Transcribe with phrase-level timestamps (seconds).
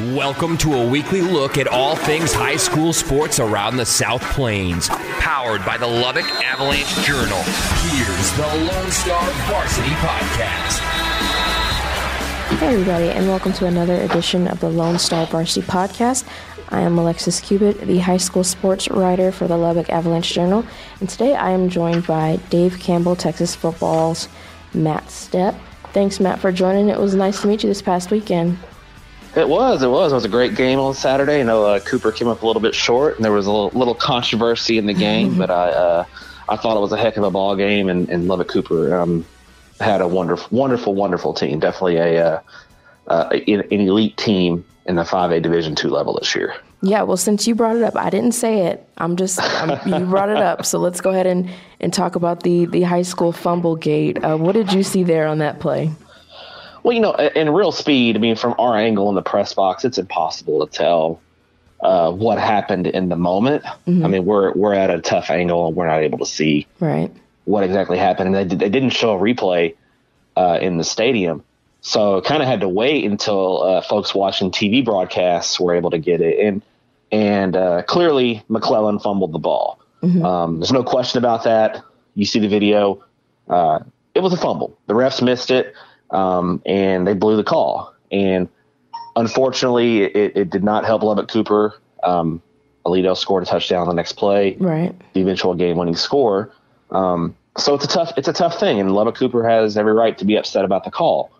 [0.00, 4.88] Welcome to a weekly look at all things high school sports around the South Plains.
[4.88, 7.42] Powered by the Lubbock Avalanche Journal.
[7.82, 10.78] Here's the Lone Star Varsity Podcast.
[12.58, 16.26] Hey, everybody, and welcome to another edition of the Lone Star Varsity Podcast.
[16.70, 20.64] I am Alexis Cubit, the high school sports writer for the Lubbock Avalanche Journal,
[21.00, 24.30] and today I am joined by Dave Campbell, Texas Football's
[24.72, 25.54] Matt Stepp.
[25.92, 26.88] Thanks, Matt, for joining.
[26.88, 28.56] It was nice to meet you this past weekend.
[29.34, 29.82] It was.
[29.82, 30.12] It was.
[30.12, 31.40] It was a great game on Saturday.
[31.40, 33.78] I know uh, Cooper came up a little bit short, and there was a little,
[33.78, 36.04] little controversy in the game, but I uh,
[36.48, 39.24] I thought it was a heck of a ball game, and, and Lubbock Cooper um,
[39.80, 41.60] had a wonderful, wonderful, wonderful team.
[41.60, 42.40] Definitely a uh,
[43.06, 46.54] uh, an, an elite team in the 5A Division two level this year.
[46.82, 48.86] Yeah, well, since you brought it up, I didn't say it.
[48.98, 51.48] I'm just I'm, you brought it up, so let's go ahead and,
[51.80, 54.22] and talk about the the high school fumble gate.
[54.22, 55.90] Uh, what did you see there on that play?
[56.82, 59.84] Well, you know, in real speed, I mean, from our angle in the press box,
[59.84, 61.20] it's impossible to tell
[61.80, 63.64] uh, what happened in the moment.
[63.64, 64.04] Mm-hmm.
[64.04, 67.10] I mean, we're we're at a tough angle and we're not able to see right
[67.44, 68.34] what exactly happened.
[68.34, 69.76] And they, they didn't show a replay
[70.36, 71.44] uh, in the stadium,
[71.80, 75.98] so kind of had to wait until uh, folks watching TV broadcasts were able to
[75.98, 76.44] get it.
[76.44, 76.62] And
[77.12, 79.78] and uh, clearly, McClellan fumbled the ball.
[80.02, 80.24] Mm-hmm.
[80.24, 81.82] Um, there's no question about that.
[82.14, 83.04] You see the video.
[83.48, 83.80] Uh,
[84.14, 84.78] it was a fumble.
[84.86, 85.74] The refs missed it
[86.12, 87.94] um, and they blew the call.
[88.10, 88.48] And
[89.16, 91.80] unfortunately, it, it did not help Lubbock Cooper.
[92.02, 92.42] Um,
[92.84, 94.94] Aledo scored a touchdown on the next play, right?
[95.14, 96.52] The eventual game-winning score.
[96.90, 100.16] Um, so it's a tough it's a tough thing, and Lubbock Cooper has every right
[100.18, 101.30] to be upset about the call.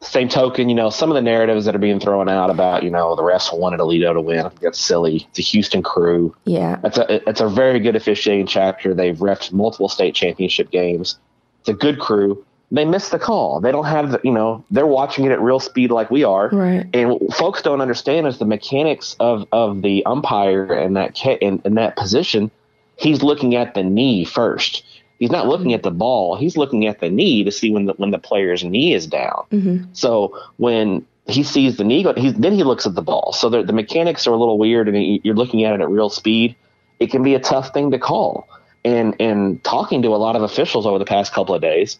[0.00, 2.90] Same token, you know, some of the narratives that are being thrown out about, you
[2.90, 4.40] know, the refs wanted Aledo to win.
[4.40, 5.26] I think that's silly.
[5.30, 6.36] It's a Houston crew.
[6.44, 6.78] Yeah.
[6.84, 8.92] It's a it's a very good officiating chapter.
[8.92, 11.18] They've refed multiple state championship games.
[11.60, 13.60] It's a good crew they miss the call.
[13.60, 16.48] They don't have the, you know, they're watching it at real speed like we are.
[16.48, 16.86] Right.
[16.92, 21.62] And what folks don't understand is the mechanics of, of the umpire and that in,
[21.64, 22.50] in that position.
[22.96, 24.84] He's looking at the knee first.
[25.18, 26.36] He's not looking at the ball.
[26.36, 29.44] He's looking at the knee to see when the when the player's knee is down.
[29.50, 29.84] Mm-hmm.
[29.92, 33.32] So when he sees the knee, he's, then he looks at the ball.
[33.32, 36.10] So the, the mechanics are a little weird, and you're looking at it at real
[36.10, 36.56] speed.
[37.00, 38.48] It can be a tough thing to call.
[38.84, 41.98] And and talking to a lot of officials over the past couple of days,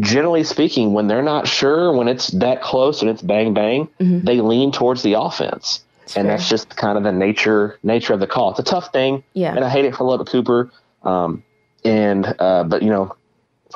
[0.00, 4.24] generally speaking, when they're not sure, when it's that close and it's bang bang, mm-hmm.
[4.24, 5.84] they lean towards the offense.
[6.00, 6.36] That's and fair.
[6.36, 8.50] that's just kind of the nature nature of the call.
[8.50, 9.54] It's a tough thing, yeah.
[9.54, 10.70] And I hate it for Lubbock Cooper.
[11.02, 11.44] Um,
[11.84, 13.14] and uh, but you know,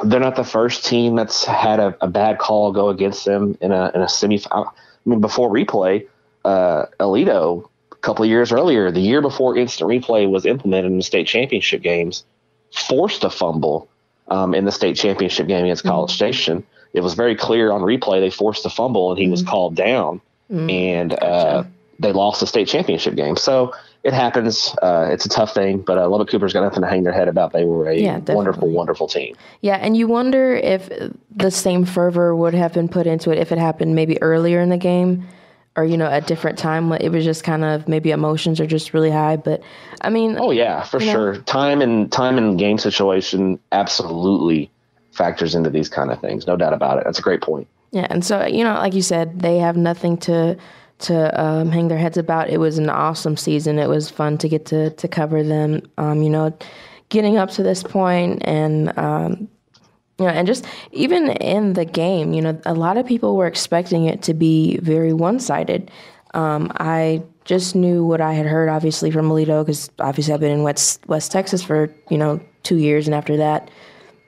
[0.05, 3.73] they're not the first team that's had a, a bad call go against them in
[3.73, 4.69] a in a semifinal.
[4.69, 6.07] I mean, before replay,
[6.45, 10.97] uh, Aledo a couple of years earlier, the year before instant replay was implemented in
[10.97, 12.25] the state championship games,
[12.73, 13.89] forced a fumble
[14.33, 16.17] um, in the state championship game against College mm-hmm.
[16.17, 16.65] Station.
[16.95, 19.33] It was very clear on replay they forced a fumble and he mm-hmm.
[19.33, 20.21] was called down,
[20.51, 20.71] mm-hmm.
[20.71, 21.65] and uh,
[21.99, 23.37] they lost the state championship game.
[23.37, 24.75] So it happens.
[24.83, 27.29] Uh, it's a tough thing, but uh, Lubbock Cooper's got nothing to hang their head
[27.29, 27.53] about.
[27.53, 29.37] They were a yeah, wonderful, wonderful team.
[29.61, 30.91] Yeah, and you wonder if
[31.35, 34.71] the same fervor would have been put into it if it happened maybe earlier in
[34.71, 35.29] the game
[35.77, 38.93] or you know a different time it was just kind of maybe emotions are just
[38.93, 39.63] really high but
[40.03, 41.41] i mean oh yeah for sure know.
[41.43, 44.71] time and time and game situation absolutely
[45.13, 47.05] factors into these kind of things no doubt about it.
[47.05, 47.69] That's a great point.
[47.91, 50.57] Yeah and so you know like you said they have nothing to
[51.01, 52.49] to um, hang their heads about.
[52.49, 53.81] It was an awesome season.
[53.81, 56.57] It was fun to get to to cover them um, you know
[57.09, 59.49] getting up to this point and um,
[60.19, 63.47] you know, and just even in the game, you know, a lot of people were
[63.47, 65.91] expecting it to be very one sided.
[66.35, 70.53] Um, I just knew what I had heard, obviously, from Aledo, because obviously I've been
[70.53, 73.71] in West, West Texas for, you know, two years, and after that,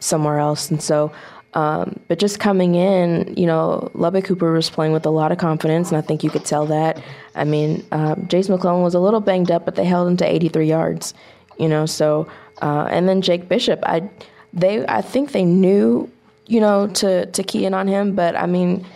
[0.00, 0.70] somewhere else.
[0.70, 1.12] And so,
[1.54, 5.38] um, but just coming in, you know, Lubbock Cooper was playing with a lot of
[5.38, 7.00] confidence, and I think you could tell that.
[7.36, 10.26] I mean, uh, Jace McClellan was a little banged up, but they held him to
[10.26, 11.14] 83 yards,
[11.58, 12.26] you know, so,
[12.60, 14.10] uh, and then Jake Bishop, I,
[14.54, 16.10] they I think they knew,
[16.46, 18.86] you know, to to key in on him, but I mean,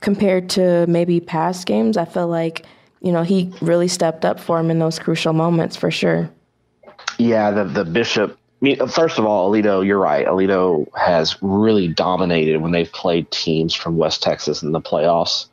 [0.00, 2.66] compared to maybe past games, I feel like
[3.00, 6.30] you know he really stepped up for him in those crucial moments for sure.
[7.18, 8.38] Yeah, the the bishop.
[8.88, 10.26] First of all, Aledo, you're right.
[10.26, 15.46] Aledo has really dominated when they've played teams from West Texas in the playoffs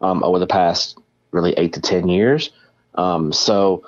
[0.00, 0.98] um, over the past
[1.30, 2.50] really eight to ten years.
[2.96, 3.84] Um, so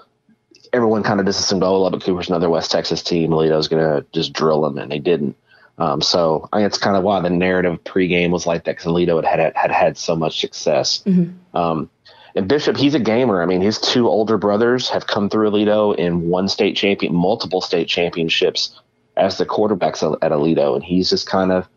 [0.72, 3.30] everyone kind of just assumed, oh, Lubbock Cooper's another West Texas team.
[3.30, 5.36] Aledo's going to just drill them, and they didn't.
[5.78, 8.86] Um, so I think it's kind of why the narrative pregame was like that because
[8.86, 11.02] Aledo had, had had had so much success.
[11.06, 11.56] Mm-hmm.
[11.56, 11.88] Um,
[12.34, 13.42] and Bishop, he's a gamer.
[13.42, 17.60] I mean, his two older brothers have come through Aledo in one state champion, multiple
[17.60, 18.78] state championships
[19.16, 21.68] as the quarterbacks at Aledo, and he's just kind of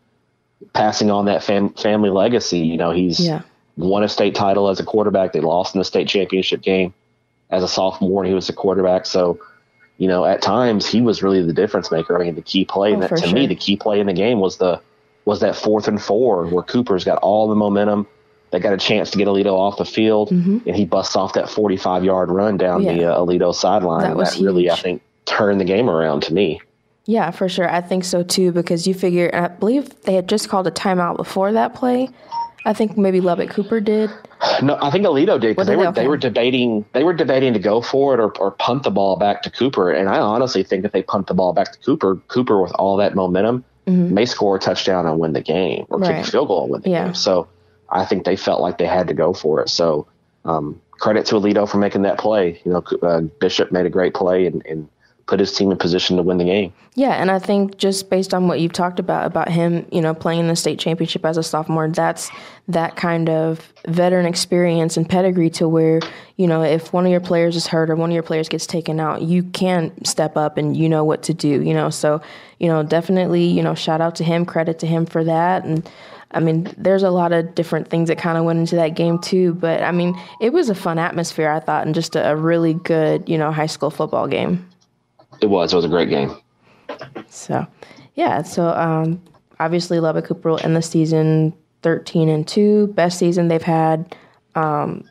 [0.72, 2.60] passing on that fam- family legacy.
[2.60, 3.42] You know, he's yeah.
[3.76, 5.32] won a state title as a quarterback.
[5.32, 6.92] They lost in the state championship game
[7.52, 9.06] as a sophomore, and he was a quarterback.
[9.06, 9.38] So,
[9.98, 12.18] you know, at times he was really the difference maker.
[12.20, 13.32] I mean, the key play, Oh, that, to sure.
[13.32, 14.80] me, the key play in the game was the
[15.24, 18.08] was that fourth and four where Cooper's got all the momentum.
[18.50, 21.48] They got a chance to get Aledo off the field, and he busts off that
[21.48, 23.10] 45 yard run down the Mm-hmm.
[23.10, 24.02] Uh, Aledo sideline.
[24.02, 26.60] That and that really, I think, turned the game around to me.
[27.06, 27.68] Yeah, for sure.
[27.68, 31.16] I think so too because you figure, I believe they had just called a timeout
[31.16, 32.08] before that play.
[32.64, 34.10] I think maybe Lubbock Cooper did.
[34.62, 37.52] No, I think Aledo did because they were they- they were debating they were debating
[37.54, 39.90] to go for it or, or punt the ball back to Cooper.
[39.90, 42.96] And I honestly think if they punt the ball back to Cooper, Cooper with all
[42.98, 46.20] that momentum may score a touchdown and win the game or kick Mm-hmm.
[46.20, 47.04] A field goal and win the Yeah.
[47.06, 47.14] game.
[47.14, 47.48] So
[47.90, 49.68] I think they felt like they had to go for it.
[49.68, 50.06] So
[50.44, 52.60] um, credit to Aledo for making that play.
[52.64, 54.88] You know, uh, Bishop made a great play and, and
[55.26, 56.72] put his team in position to win the game.
[56.94, 60.14] Yeah, and I think just based on what you've talked about about him, you know,
[60.14, 62.30] playing in the state championship as a sophomore, that's
[62.68, 66.00] that kind of veteran experience and pedigree to where,
[66.36, 68.66] you know, if one of your players is hurt or one of your players gets
[68.66, 71.88] taken out, you can step up and you know what to do, you know.
[71.88, 72.20] So,
[72.58, 75.88] you know, definitely, you know, shout out to him, credit to him for that and
[76.34, 79.18] I mean, there's a lot of different things that kind of went into that game
[79.18, 82.36] too, but I mean, it was a fun atmosphere, I thought, and just a, a
[82.36, 84.66] really good, you know, high school football game.
[85.42, 85.72] It was.
[85.72, 86.36] It was a great game.
[87.28, 87.66] So,
[88.14, 88.42] yeah.
[88.42, 89.22] So, um,
[89.58, 91.52] obviously, Lubbock Cooper will end the season
[91.82, 94.16] 13 and 2, best season they've had
[94.54, 95.04] um,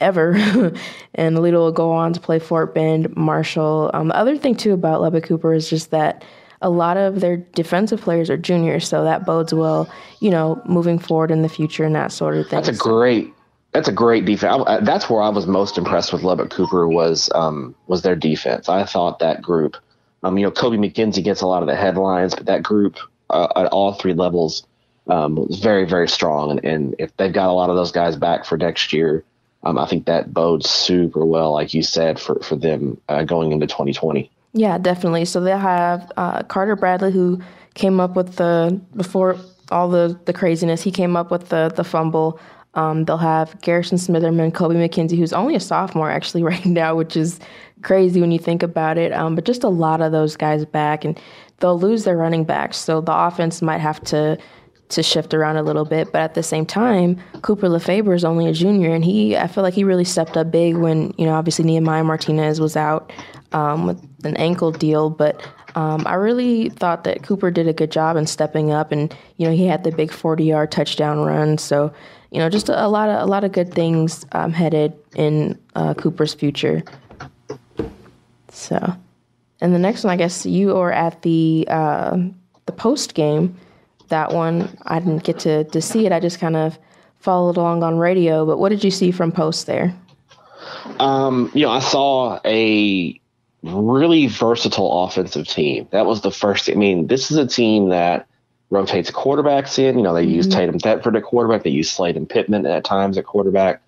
[0.00, 0.32] ever.
[1.14, 3.90] and Aledo will go on to play Fort Bend, Marshall.
[3.94, 6.24] Um, the other thing, too, about Lubbock Cooper is just that
[6.62, 8.86] a lot of their defensive players are juniors.
[8.86, 9.90] So, that bodes well,
[10.20, 12.62] you know, moving forward in the future and that sort of thing.
[12.62, 13.32] That's a great.
[13.72, 14.64] That's a great defense.
[14.66, 18.68] I, that's where I was most impressed with Lubbock Cooper was um, was their defense.
[18.68, 19.76] I thought that group,
[20.22, 22.98] um, you know, Kobe McKenzie gets a lot of the headlines, but that group
[23.30, 24.66] uh, at all three levels
[25.06, 26.50] um, was very very strong.
[26.50, 29.24] And, and if they've got a lot of those guys back for next year,
[29.62, 33.52] um, I think that bodes super well, like you said, for for them uh, going
[33.52, 34.30] into 2020.
[34.52, 35.26] Yeah, definitely.
[35.26, 37.40] So they'll have uh, Carter Bradley, who
[37.74, 39.36] came up with the before
[39.70, 40.82] all the the craziness.
[40.82, 42.40] He came up with the the fumble.
[42.74, 47.16] Um, they'll have Garrison Smitherman, Kobe McKenzie, who's only a sophomore actually right now, which
[47.16, 47.40] is
[47.82, 49.12] crazy when you think about it.
[49.12, 51.18] Um, but just a lot of those guys back, and
[51.58, 54.38] they'll lose their running backs, so the offense might have to
[54.90, 56.10] to shift around a little bit.
[56.12, 59.62] But at the same time, Cooper LeFabre is only a junior, and he I feel
[59.62, 63.12] like he really stepped up big when you know obviously Nehemiah Martinez was out
[63.52, 65.42] um, with an ankle deal, but.
[65.76, 69.46] Um, I really thought that Cooper did a good job in stepping up, and you
[69.46, 71.58] know he had the big forty-yard touchdown run.
[71.58, 71.92] So,
[72.30, 75.58] you know, just a, a lot of a lot of good things um, headed in
[75.74, 76.82] uh, Cooper's future.
[78.50, 78.96] So,
[79.60, 82.18] and the next one, I guess you were at the uh,
[82.66, 83.56] the post game.
[84.08, 86.12] That one I didn't get to to see it.
[86.12, 86.78] I just kind of
[87.18, 88.46] followed along on radio.
[88.46, 89.94] But what did you see from post there?
[90.98, 93.18] Um, you know, I saw a
[93.62, 95.88] really versatile offensive team.
[95.90, 96.70] That was the first.
[96.70, 98.26] I mean, this is a team that
[98.70, 99.98] rotates quarterbacks in.
[99.98, 101.64] You know, they use Tatum Thetford at quarterback.
[101.64, 103.82] They use Slade and Pittman at times at quarterback.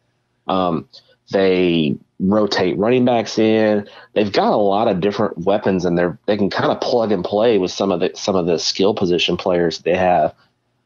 [0.49, 0.89] Um,
[1.31, 3.89] they rotate running backs in.
[4.15, 7.25] They've got a lot of different weapons, and they're they can kind of plug and
[7.25, 10.35] play with some of the some of the skill position players they have.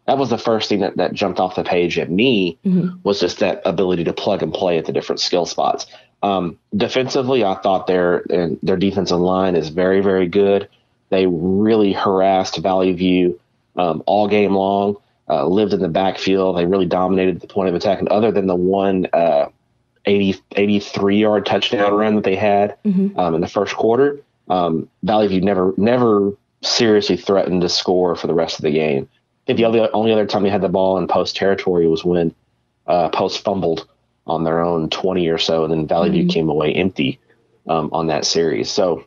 [0.06, 2.58] That was the first thing that, that jumped off the page at me
[3.02, 5.86] was just that ability to plug and play at the different skill spots.
[6.22, 8.24] Um, defensively, I thought their
[8.62, 10.68] their defensive line is very very good.
[11.08, 13.40] They really harassed Valley View
[13.76, 14.96] um, all game long.
[15.28, 16.56] Uh, lived in the backfield.
[16.56, 17.98] They really dominated the point of attack.
[17.98, 19.46] And other than the one uh,
[20.04, 22.76] 80, 83 yard touchdown run that they had
[23.16, 28.28] um, in the first quarter, um, Valley View never never seriously threatened to score for
[28.28, 29.08] the rest of the game.
[29.12, 32.04] I think the other, only other time they had the ball in post territory was
[32.04, 32.34] when
[32.86, 33.88] uh, post fumbled
[34.26, 37.20] on their own 20 or so, and then Valley View came away empty
[37.68, 38.70] um, on that series.
[38.70, 39.04] So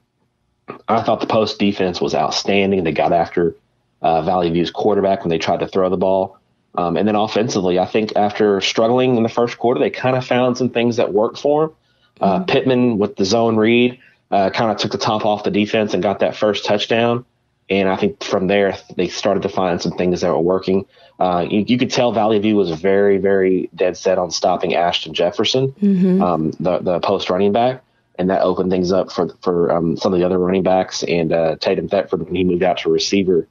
[0.88, 2.84] I thought the post defense was outstanding.
[2.84, 3.56] They got after
[4.02, 6.38] uh, Valley View's quarterback when they tried to throw the ball.
[6.76, 10.26] Um, and then offensively, I think after struggling in the first quarter, they kind of
[10.26, 11.76] found some things that worked for them.
[12.22, 15.94] Uh, Pittman with the zone read uh, kind of took the top off the defense
[15.94, 17.26] and got that first touchdown.
[17.70, 20.86] And I think from there, they started to find some things that were working.
[21.20, 25.14] Uh, you, you could tell Valley View was very, very dead set on stopping Ashton
[25.14, 25.74] Jefferson,
[26.22, 27.84] um, the, the post running back.
[28.18, 31.04] And that opened things up for for um, some of the other running backs.
[31.04, 33.48] And uh, Tatum Thetford, when he moved out to receiver,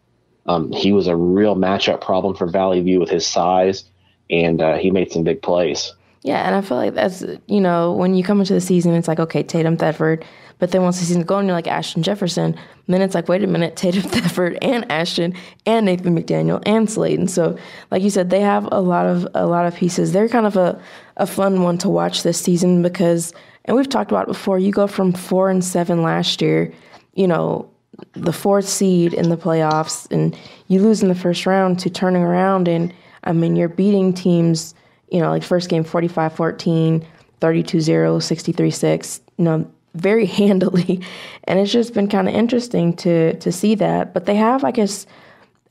[0.49, 3.85] um, he was a real matchup problem for Valley View with his size,
[4.31, 5.93] and uh, he made some big plays.
[6.23, 9.07] Yeah, and I feel like that's you know when you come into the season, it's
[9.07, 10.25] like okay, Tatum Thetford,
[10.59, 12.55] but then once the season's going, you're like Ashton Jefferson.
[12.55, 15.35] And then it's like wait a minute, Tatum Thetford and Ashton
[15.67, 17.19] and Nathan McDaniel and Slade.
[17.19, 17.57] And So
[17.90, 20.12] like you said, they have a lot of a lot of pieces.
[20.12, 20.81] They're kind of a
[21.19, 23.33] a fun one to watch this season because,
[23.67, 24.59] and we've talked about before.
[24.59, 26.73] You go from four and seven last year,
[27.14, 27.71] you know,
[28.12, 30.37] the fourth seed in the playoffs, and
[30.69, 32.93] you lose in the first round to turning around and
[33.25, 34.75] I mean you're beating teams
[35.11, 37.07] you know, like first game 45 14,
[37.40, 41.00] 32 0, 63 6, you know, very handily.
[41.45, 44.14] And it's just been kind of interesting to to see that.
[44.14, 45.07] But they have, I guess,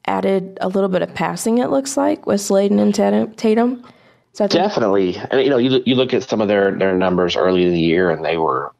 [0.05, 3.83] added a little bit of passing, it looks like, with Sladen and Tatum.
[4.59, 5.17] Definitely.
[5.31, 7.79] And, you know, you, you look at some of their, their numbers early in the
[7.79, 8.71] year, and they were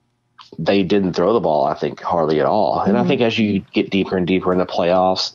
[0.58, 2.82] they didn't throw the ball, I think, hardly at all.
[2.82, 3.04] And mm-hmm.
[3.04, 5.34] I think as you get deeper and deeper in the playoffs,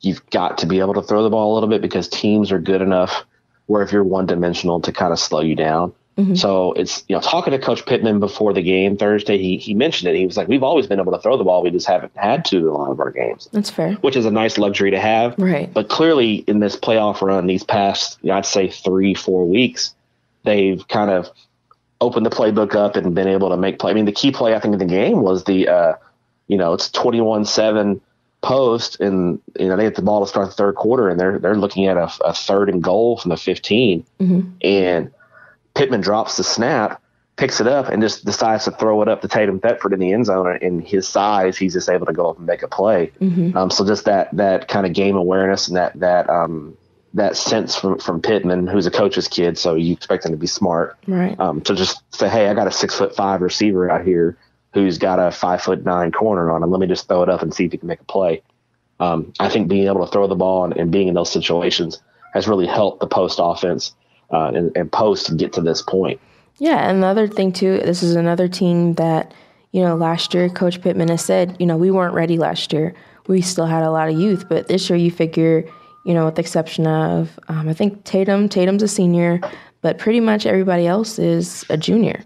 [0.00, 2.58] you've got to be able to throw the ball a little bit because teams are
[2.58, 3.24] good enough
[3.66, 5.92] where if you're one dimensional to kind of slow you down.
[6.16, 6.36] Mm-hmm.
[6.36, 10.14] So it's you know talking to Coach Pittman before the game Thursday, he he mentioned
[10.14, 10.16] it.
[10.16, 11.62] He was like, "We've always been able to throw the ball.
[11.62, 13.94] We just haven't had to in a lot of our games." That's fair.
[13.94, 15.34] Which is a nice luxury to have.
[15.38, 15.72] Right.
[15.72, 19.92] But clearly, in this playoff run, these past I'd say three four weeks,
[20.44, 21.30] they've kind of
[22.04, 23.90] opened the playbook up and been able to make play.
[23.90, 25.94] I mean, the key play I think in the game was the uh,
[26.46, 28.00] you know it's twenty one seven
[28.44, 31.38] post, and you know they get the ball to start the third quarter, and they're
[31.38, 34.50] they're looking at a, a third and goal from the 15, mm-hmm.
[34.62, 35.10] and
[35.74, 37.02] Pittman drops the snap,
[37.36, 40.12] picks it up, and just decides to throw it up to Tatum Thetford in the
[40.12, 40.58] end zone.
[40.60, 43.10] And his size, he's just able to go up and make a play.
[43.20, 43.56] Mm-hmm.
[43.56, 46.76] Um, so just that that kind of game awareness and that that um,
[47.14, 50.46] that sense from from Pittman, who's a coach's kid, so you expect him to be
[50.46, 51.38] smart, right?
[51.38, 54.36] Um, to just say, hey, I got a six foot five receiver out here
[54.74, 56.70] who's got a five foot nine corner on him.
[56.70, 58.42] Let me just throw it up and see if he can make a play.
[59.00, 62.00] Um, I think being able to throw the ball and, and, being in those situations
[62.32, 63.92] has really helped the post offense
[64.32, 66.20] uh, and, and post get to this point.
[66.58, 67.78] Yeah, another thing too.
[67.78, 69.32] This is another team that
[69.72, 72.94] you know last year Coach Pittman has said you know we weren't ready last year.
[73.26, 75.64] We still had a lot of youth, but this year you figure
[76.04, 78.48] you know with the exception of um, I think Tatum.
[78.48, 79.40] Tatum's a senior,
[79.80, 82.22] but pretty much everybody else is a junior.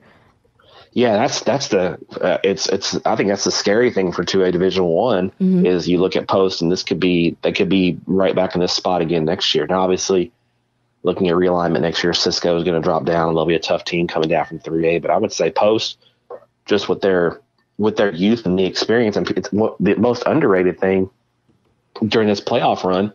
[0.92, 4.42] Yeah, that's that's the uh, it's it's I think that's the scary thing for two
[4.42, 5.64] A Division One mm-hmm.
[5.64, 8.60] is you look at post and this could be they could be right back in
[8.60, 9.66] this spot again next year.
[9.66, 10.32] Now, obviously,
[11.02, 13.28] looking at realignment next year, Cisco is going to drop down.
[13.28, 15.50] and They'll be a tough team coming down from three A, but I would say
[15.50, 15.98] post
[16.64, 17.40] just with their
[17.76, 21.08] with their youth and the experience and it's the most underrated thing
[22.06, 23.12] during this playoff run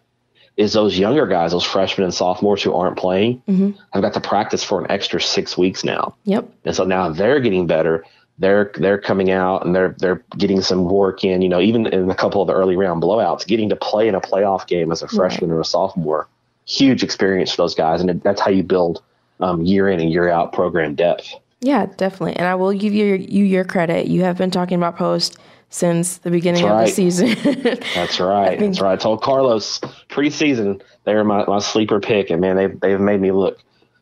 [0.58, 3.72] is those younger guys, those freshmen and sophomores who aren't playing, mm-hmm.
[3.92, 6.16] have got to practice for an extra six weeks now.
[6.26, 6.50] Yep.
[6.66, 8.06] And so now they're getting better.
[8.40, 11.42] They're they're coming out and they're they're getting some work in.
[11.42, 14.16] You know, even in a couple of the early round blowouts, getting to play in
[14.16, 15.58] a playoff game as a freshman right.
[15.58, 16.28] or a sophomore,
[16.66, 19.04] huge experience for those guys, and that's how you build
[19.40, 21.36] um, year in and year out program depth.
[21.62, 22.36] Yeah, definitely.
[22.36, 24.08] And I will give you you your credit.
[24.08, 25.38] You have been talking about post
[25.74, 26.84] since the beginning right.
[26.84, 27.30] of the season.
[27.96, 28.60] That's right.
[28.60, 28.94] That's right.
[28.94, 33.20] I told Carlos preseason they were my, my sleeper pick, and man, they've they've made
[33.20, 33.60] me look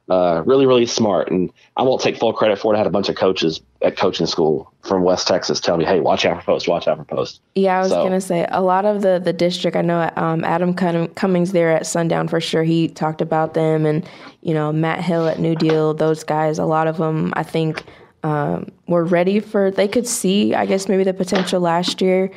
[0.10, 1.32] uh, really really smart.
[1.32, 2.76] And I won't take full credit for it.
[2.76, 6.02] I had a bunch of coaches at coaching school from West Texas tell me, "Hey,
[6.02, 6.68] watch out for post.
[6.68, 9.32] Watch out for post." Yeah, I was so, gonna say a lot of the the
[9.32, 9.78] district.
[9.78, 12.64] I know um, Adam Cummings there at Sundown for sure.
[12.64, 14.06] He talked about them, and
[14.42, 15.94] you know Matt Hill at New Deal.
[15.94, 17.86] Those guys, a lot of them, I think
[18.24, 19.72] um, were ready for.
[19.72, 22.32] They could see, I guess, maybe the potential last year,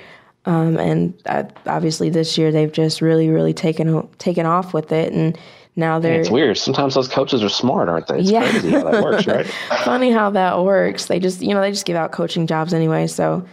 [0.46, 5.12] um, and uh, obviously this year they've just really, really taken taken off with it,
[5.12, 5.38] and
[5.76, 6.20] now they're.
[6.20, 6.56] it's weird.
[6.56, 8.20] Sometimes those coaches are smart, aren't they?
[8.20, 8.48] It's yeah.
[8.50, 9.46] crazy how that works, right?
[9.84, 11.06] Funny how that works.
[11.06, 13.44] They just, you know, they just give out coaching jobs anyway, so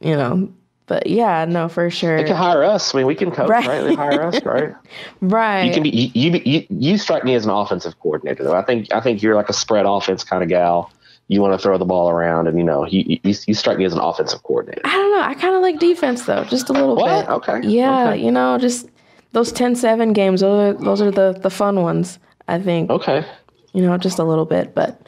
[0.00, 0.50] you know.
[0.86, 2.16] But yeah, no, for sure.
[2.16, 2.94] They can hire us.
[2.94, 3.66] I mean, we can coach, right?
[3.66, 3.82] right?
[3.82, 4.74] They hire us, right?
[5.20, 5.64] right.
[5.64, 8.54] You can be you, you you you strike me as an offensive coordinator, though.
[8.54, 10.90] I think I think you're like a spread offense kind of gal
[11.28, 13.84] you want to throw the ball around, and you know, he, you, you strike me
[13.84, 14.82] as an offensive coordinator.
[14.84, 15.22] I don't know.
[15.22, 17.26] I kind of like defense though, just a little what?
[17.26, 17.32] bit.
[17.32, 17.68] Okay.
[17.68, 18.24] Yeah, okay.
[18.24, 18.88] you know, just
[19.32, 20.40] those 10-7 games.
[20.40, 22.18] Those are those are the the fun ones.
[22.48, 22.90] I think.
[22.90, 23.24] Okay.
[23.74, 25.00] You know, just a little bit, but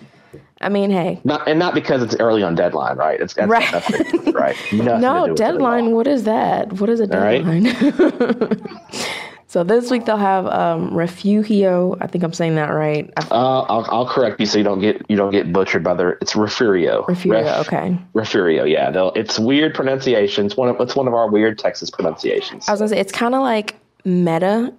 [0.60, 1.20] I mean, hey.
[1.24, 3.18] Not and not because it's early on deadline, right?
[3.18, 3.72] It's that's right.
[3.72, 4.56] Nothing, right.
[4.72, 5.92] Nothing no deadline.
[5.92, 6.74] What is that?
[6.74, 7.64] What is a deadline?
[7.64, 9.16] Right.
[9.50, 11.96] So this week they'll have um, Refugio.
[12.00, 13.12] I think I'm saying that right.
[13.16, 16.16] Uh, I'll, I'll, correct you so you don't get you don't get butchered by the.
[16.20, 17.04] It's Refugio.
[17.08, 17.42] Refugio.
[17.42, 17.98] Ref, okay.
[18.14, 18.62] Refugio.
[18.62, 18.92] Yeah.
[18.92, 20.46] They'll, it's weird pronunciation.
[20.46, 22.68] It's one of it's one of our weird Texas pronunciations.
[22.68, 24.72] I was gonna say it's kind of like meta,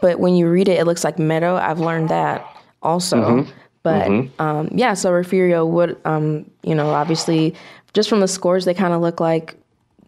[0.00, 1.56] but when you read it, it looks like meadow.
[1.56, 2.42] I've learned that
[2.82, 3.18] also.
[3.18, 3.50] Mm-hmm.
[3.82, 4.42] But mm-hmm.
[4.42, 7.54] Um, yeah, so Refugio would um, you know obviously
[7.92, 9.56] just from the scores they kind of look like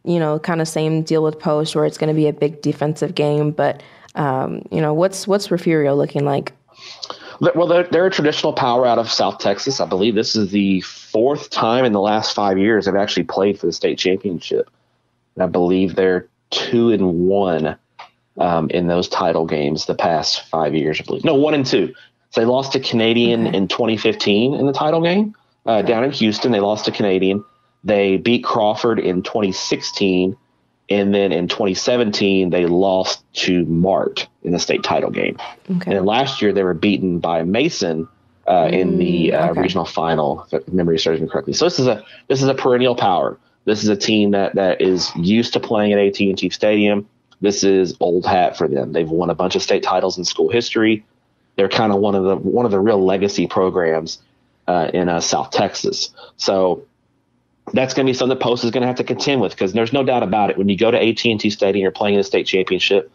[0.08, 2.62] you know kind of same deal with post where it's going to be a big
[2.62, 3.82] defensive game, but
[4.14, 6.52] um, you know, what's what's Refugio looking like?
[7.54, 9.80] Well, they're, they're, a traditional power out of South Texas.
[9.80, 13.60] I believe this is the fourth time in the last five years they've actually played
[13.60, 14.68] for the state championship.
[15.36, 17.76] And I believe they're two and one
[18.38, 21.00] um, in those title games the past five years.
[21.00, 21.94] I believe no one and two.
[22.30, 23.56] So they lost to Canadian okay.
[23.56, 25.86] in 2015 in the title game uh, okay.
[25.86, 26.50] down in Houston.
[26.50, 27.44] They lost to Canadian.
[27.84, 30.36] They beat Crawford in 2016
[30.90, 35.36] and then in 2017, they lost to Mart in the state title game.
[35.70, 35.96] Okay.
[35.96, 38.08] And last year, they were beaten by Mason
[38.46, 39.60] uh, mm, in the uh, okay.
[39.60, 41.52] regional final, if memory serves me correctly.
[41.52, 43.38] So this is a this is a perennial power.
[43.66, 47.06] This is a team that that is used to playing at AT&T Stadium.
[47.42, 48.92] This is old hat for them.
[48.92, 51.04] They've won a bunch of state titles in school history.
[51.56, 54.22] They're kind of one of the one of the real legacy programs
[54.66, 56.10] uh, in uh, South Texas.
[56.38, 56.86] So
[57.72, 59.72] that's going to be something that Post is going to have to contend with because
[59.72, 60.58] there's no doubt about it.
[60.58, 63.10] When you go to AT&T Stadium, you're playing in a state championship.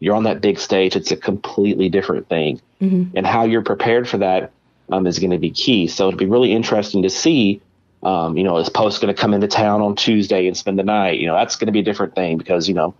[0.00, 0.94] You're on that big stage.
[0.96, 3.16] It's a completely different thing, mm-hmm.
[3.16, 4.52] and how you're prepared for that
[4.90, 5.88] um, is going to be key.
[5.88, 7.60] So it'll be really interesting to see.
[8.04, 10.84] Um, you know, is Post going to come into town on Tuesday and spend the
[10.84, 11.18] night?
[11.18, 12.94] You know, that's going to be a different thing because you know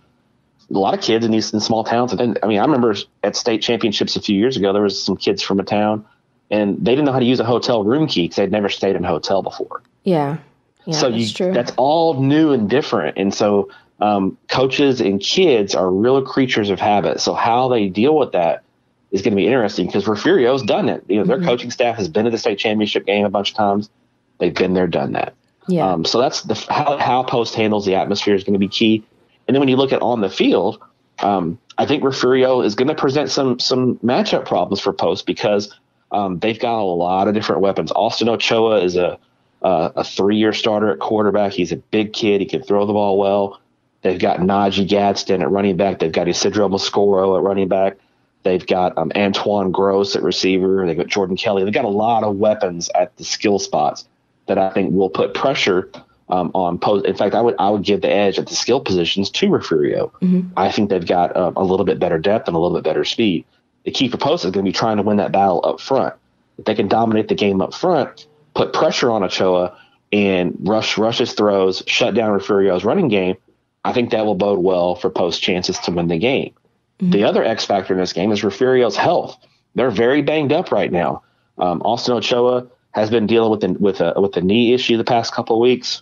[0.69, 2.11] a lot of kids in these in small towns.
[2.13, 5.17] And I mean, I remember at state championships a few years ago, there was some
[5.17, 6.05] kids from a town,
[6.51, 8.95] and they didn't know how to use a hotel room key because they'd never stayed
[8.95, 9.81] in a hotel before.
[10.03, 10.37] Yeah.
[10.85, 11.53] Yeah, so you, true.
[11.53, 13.17] that's all new and different.
[13.17, 13.69] And so
[13.99, 17.19] um, coaches and kids are real creatures of habit.
[17.19, 18.63] So how they deal with that
[19.11, 21.03] is going to be interesting because Refugio's done it.
[21.07, 21.47] You know, their mm-hmm.
[21.47, 23.89] coaching staff has been to the state championship game a bunch of times.
[24.37, 25.33] They've been there, done that.
[25.67, 25.91] Yeah.
[25.91, 29.03] Um, so that's the how, how post handles the atmosphere is going to be key.
[29.47, 30.81] And then when you look at on the field,
[31.19, 35.73] um, I think Refugio is going to present some some matchup problems for post because
[36.11, 37.91] um, they've got a lot of different weapons.
[37.91, 39.19] Austin Ochoa is a
[39.61, 41.53] uh, a three-year starter at quarterback.
[41.53, 42.41] He's a big kid.
[42.41, 43.59] He can throw the ball well.
[44.01, 45.99] They've got Najee Gadsden at running back.
[45.99, 47.97] They've got Isidro Moscoro at running back.
[48.43, 50.85] They've got um, Antoine Gross at receiver.
[50.85, 51.63] They've got Jordan Kelly.
[51.63, 54.07] They've got a lot of weapons at the skill spots
[54.47, 55.91] that I think will put pressure
[56.29, 57.05] um, on post.
[57.05, 60.11] In fact, I would I would give the edge at the skill positions to Refugio.
[60.21, 60.53] Mm-hmm.
[60.55, 63.03] I think they've got um, a little bit better depth and a little bit better
[63.03, 63.45] speed.
[63.83, 66.13] The key for post is going to be trying to win that battle up front.
[66.57, 69.77] If they can dominate the game up front, put pressure on Ochoa
[70.11, 73.35] and rush rushes throws, shut down Refugio's running game,
[73.83, 76.53] I think that will bode well for post chances to win the game.
[76.99, 77.11] Mm-hmm.
[77.11, 79.37] The other X factor in this game is Refugio's health.
[79.75, 81.23] They're very banged up right now.
[81.57, 85.03] Um, Austin Ochoa has been dealing with the, with a with a knee issue the
[85.03, 86.01] past couple of weeks.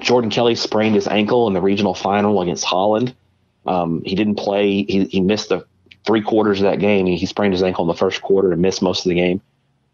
[0.00, 3.14] Jordan Kelly sprained his ankle in the regional final against Holland.
[3.66, 4.84] Um, he didn't play.
[4.84, 5.66] He, he missed the
[6.04, 7.06] three quarters of that game.
[7.06, 9.40] He, he sprained his ankle in the first quarter and missed most of the game.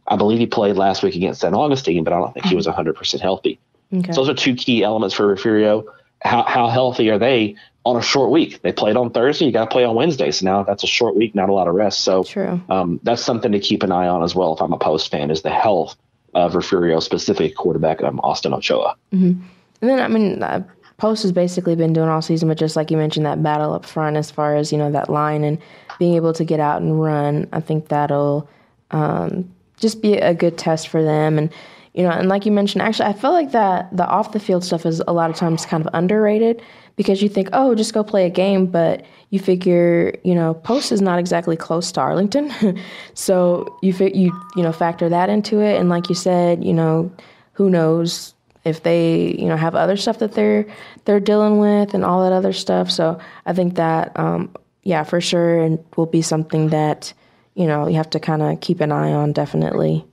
[0.09, 1.55] I believe he played last week against St.
[1.55, 3.18] Augustine, but I don't think he was 100% mm-hmm.
[3.18, 3.59] healthy.
[3.94, 4.12] Okay.
[4.12, 5.85] So those are two key elements for Refugio.
[6.23, 8.61] How, how healthy are they on a short week?
[8.62, 9.47] They played on Thursday.
[9.47, 10.31] You got to play on Wednesday.
[10.31, 12.01] So now that's a short week, not a lot of rest.
[12.01, 12.25] So
[12.68, 14.55] um, that's something to keep an eye on as well.
[14.55, 15.97] If I'm a post fan, is the health
[16.35, 18.97] of Refugio, specific quarterback um, Austin Ochoa.
[19.12, 19.40] Mm-hmm.
[19.81, 20.64] And then I mean, uh,
[20.99, 23.87] Post has basically been doing all season, but just like you mentioned, that battle up
[23.87, 25.59] front as far as you know that line and
[26.01, 27.49] being able to get out and run.
[27.53, 28.49] I think that'll
[28.90, 31.38] um, just be a good test for them.
[31.38, 31.53] And
[31.95, 34.64] you know, and like you mentioned, actually, I feel like that the off the field
[34.64, 36.62] stuff is a lot of times kind of underrated
[36.97, 40.93] because you think, oh, just go play a game, but you figure, you know, Post
[40.93, 42.53] is not exactly close to Arlington,
[43.14, 45.79] so you you you know factor that into it.
[45.79, 47.11] And like you said, you know,
[47.53, 50.67] who knows if they you know have other stuff that they're
[51.05, 52.91] they're dealing with and all that other stuff.
[52.91, 57.12] So I think that um, yeah, for sure, and will be something that
[57.59, 60.05] you know you have to kind of keep an eye on definitely.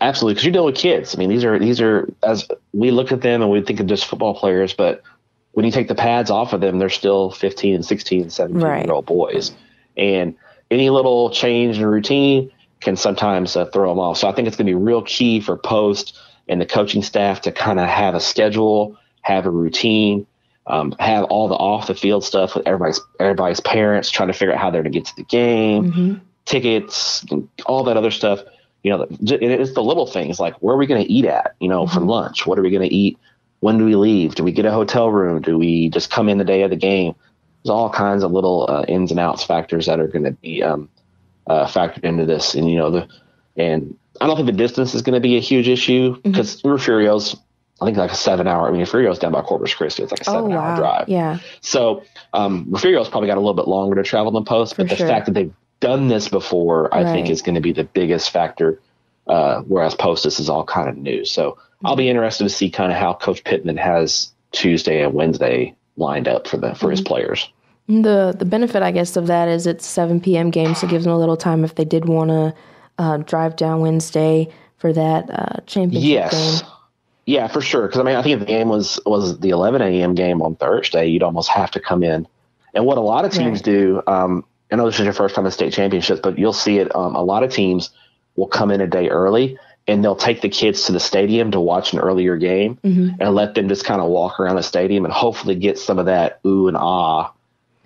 [0.00, 1.14] Absolutely because you deal with kids.
[1.14, 3.86] I mean these are these are as we look at them and we think of
[3.86, 5.02] just football players but
[5.52, 8.62] when you take the pads off of them they're still 15 and 16 and 17
[8.62, 8.84] right.
[8.84, 9.52] year old boys.
[9.96, 10.36] And
[10.70, 12.50] any little change in routine
[12.80, 14.18] can sometimes uh, throw them off.
[14.18, 17.40] So i think it's going to be real key for post and the coaching staff
[17.42, 20.26] to kind of have a schedule have a routine
[20.66, 24.52] um, have all the off the field stuff with everybody's everybody's parents trying to figure
[24.52, 25.92] out how they're going to get to the game.
[25.92, 27.24] Mm-hmm tickets,
[27.66, 28.40] all that other stuff.
[28.82, 31.54] You know, it's the little things like where are we going to eat at?
[31.60, 31.94] You know, mm-hmm.
[31.94, 32.46] for lunch.
[32.46, 33.18] What are we going to eat?
[33.60, 34.34] When do we leave?
[34.34, 35.40] Do we get a hotel room?
[35.40, 37.14] Do we just come in the day of the game?
[37.62, 40.64] There's all kinds of little uh, ins and outs factors that are going to be
[40.64, 40.88] um,
[41.46, 42.54] uh, factored into this.
[42.54, 43.08] And you know, the
[43.56, 46.70] and I don't think the distance is going to be a huge issue because mm-hmm.
[46.70, 47.36] Refugio's
[47.82, 48.68] I think like a seven hour.
[48.68, 50.04] I mean, Refugio's down by Corpus Christi.
[50.04, 50.62] It's like a oh, seven oh, wow.
[50.62, 51.08] hour drive.
[51.08, 51.38] Yeah.
[51.62, 54.94] So um, Refugio's probably got a little bit longer to travel than Post, but For
[54.94, 55.08] the sure.
[55.08, 55.52] fact that they've
[55.82, 57.12] done this before, I right.
[57.12, 58.80] think is going to be the biggest factor.
[59.26, 61.24] Uh, whereas Postus is all kind of new.
[61.24, 61.86] So mm-hmm.
[61.86, 66.26] I'll be interested to see kind of how Coach Pittman has Tuesday and Wednesday lined
[66.26, 66.90] up for the for mm-hmm.
[66.90, 67.48] his players.
[67.88, 70.50] The the benefit, I guess, of that is it's 7 p.m.
[70.50, 72.54] game, so it gives them a little time if they did want to
[72.98, 76.62] uh, drive down Wednesday for that uh, championship Yes.
[76.62, 76.70] game.
[77.26, 77.86] Yeah, for sure.
[77.86, 80.14] Because I mean, I think if the game was was the 11 a.m.
[80.14, 82.26] game on Thursday, you'd almost have to come in.
[82.74, 83.64] And what a lot of teams Right.
[83.64, 86.78] do, um, I know this is your first time in state championships, but you'll see
[86.78, 86.94] it.
[86.96, 87.90] Um, a lot of teams
[88.36, 91.60] will come in a day early and they'll take the kids to the stadium to
[91.60, 93.20] watch an earlier game Mm-hmm.
[93.20, 96.06] and let them just kind of walk around the stadium and hopefully get some of
[96.06, 97.32] that ooh and ah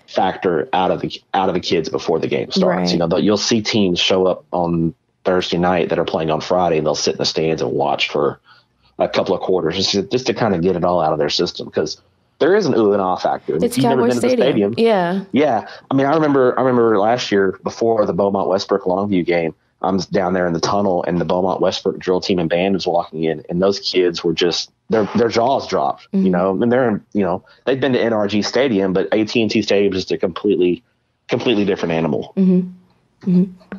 [0.06, 2.92] factor out of the out of the kids before the game starts.
[2.92, 2.92] Right.
[2.92, 4.94] You know, you'll see teams show up on
[5.24, 8.10] Thursday night that are playing on Friday and they'll sit in the stands and watch
[8.10, 8.38] for
[8.98, 11.18] a couple of quarters just to, just to kind of get it all out of
[11.18, 12.00] their system because
[12.38, 13.54] there is an ooh and ah factor.
[13.54, 14.74] And It's Cowboy the Stadium.
[14.76, 15.24] Yeah.
[15.32, 19.54] yeah, I mean, I remember, I remember last year before the Beaumont Westbrook Longview game,
[19.82, 22.86] I'm down there in the tunnel, and the Beaumont Westbrook drill team and band was
[22.86, 27.02] walking in, and those kids were just their their jaws dropped, you know, and they're
[27.12, 30.18] you know they've been to NRG Stadium, but AT and T Stadium is just a
[30.18, 30.82] completely
[31.28, 32.32] completely different animal.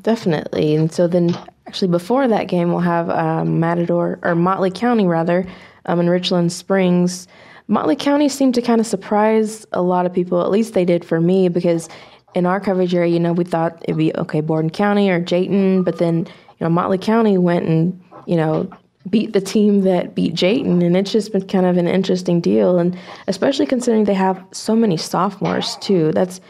[0.01, 0.75] Definitely.
[0.75, 5.45] And so then, actually, before that game, we'll have um, Matador or Motley County rather,
[5.85, 7.27] um, in Richland Springs.
[7.67, 10.41] Motley County seemed to kind of surprise a lot of people.
[10.41, 11.89] At least they did for me because
[12.33, 15.83] in our coverage area, you know, we thought it'd be okay, Borden County or Jayton,
[15.83, 18.69] but then you know Motley County went and you know
[19.09, 22.77] beat the team that beat Jayton, and it's just been kind of an interesting deal,
[22.77, 26.11] and especially considering they have so many sophomores too.
[26.11, 26.41] That's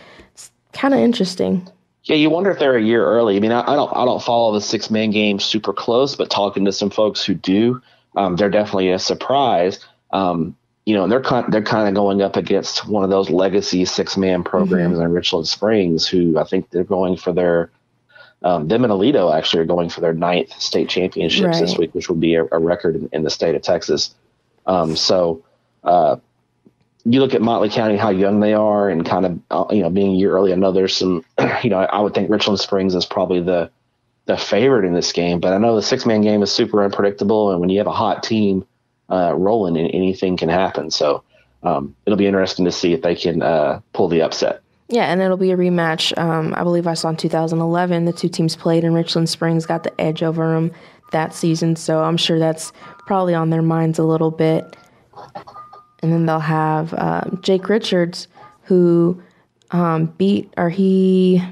[0.73, 1.67] kind of interesting.
[2.03, 3.35] Yeah, you wonder if they're a year early.
[3.35, 6.29] I mean, I, I don't I don't follow the six man game super close, but
[6.29, 7.81] talking to some folks who do,
[8.15, 9.79] um, they're definitely a surprise.
[10.11, 10.55] Um,
[10.87, 13.83] you know, and they're kind they're kind of going up against one of those legacy
[13.83, 17.69] six man programs in Richland Springs, who I think they're going for their
[18.41, 22.07] um, them and Aledo actually are going for their ninth state championships this week, which
[22.07, 24.15] would be a, a record in, in the state of Texas.
[24.65, 25.43] Um, so
[25.83, 26.15] uh,
[27.03, 29.89] you look at Motley County, how young they are, and kind of uh, you know
[29.89, 30.53] being a year early.
[30.53, 31.25] I know there's some,
[31.63, 33.69] you know, I would think Richland Springs is probably the
[34.23, 37.51] the favorite in this game, but I know the six man game is super unpredictable,
[37.51, 38.65] and when you have a hot team
[39.09, 40.91] uh, rolling, and anything can happen.
[40.91, 41.23] So
[41.63, 44.61] um, it'll be interesting to see if they can uh, pull the upset.
[44.89, 46.17] Yeah, and it'll be a rematch.
[46.17, 49.83] Um, I believe I saw in 2011 the two teams played, and Richland Springs got
[49.83, 50.71] the edge over them
[51.11, 51.75] that season.
[51.75, 52.71] So I'm sure that's
[53.05, 54.75] probably on their minds a little bit.
[56.01, 58.27] And then they'll have um, Jake Richards,
[58.63, 59.21] who
[59.71, 61.43] um, beat or he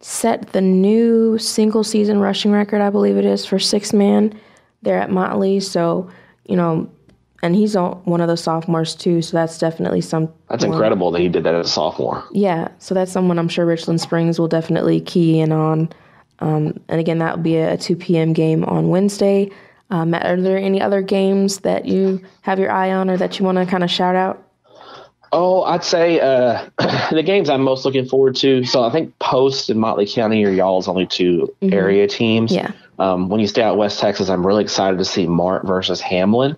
[0.00, 4.38] set the new single season rushing record, I believe it is, for six man
[4.82, 5.60] there at Motley.
[5.60, 6.10] So,
[6.46, 6.88] you know,
[7.42, 9.20] and he's on- one of the sophomores too.
[9.22, 10.28] So that's definitely some.
[10.48, 12.24] That's incredible that he did that as a sophomore.
[12.32, 15.88] Yeah, so that's someone I'm sure Richland Springs will definitely key in on.
[16.38, 18.32] Um, and again, that will be a 2 p.m.
[18.32, 19.50] game on Wednesday.
[19.90, 23.44] Um, are there any other games that you have your eye on or that you
[23.44, 24.42] want to kind of shout out?
[25.32, 26.68] Oh, I'd say uh,
[27.10, 28.64] the games I'm most looking forward to.
[28.64, 32.52] So I think Post and Motley County are y'all's only 2 area teams.
[32.52, 32.72] Yeah.
[32.98, 36.56] Um, when you stay out West Texas, I'm really excited to see Mart versus Hamlin.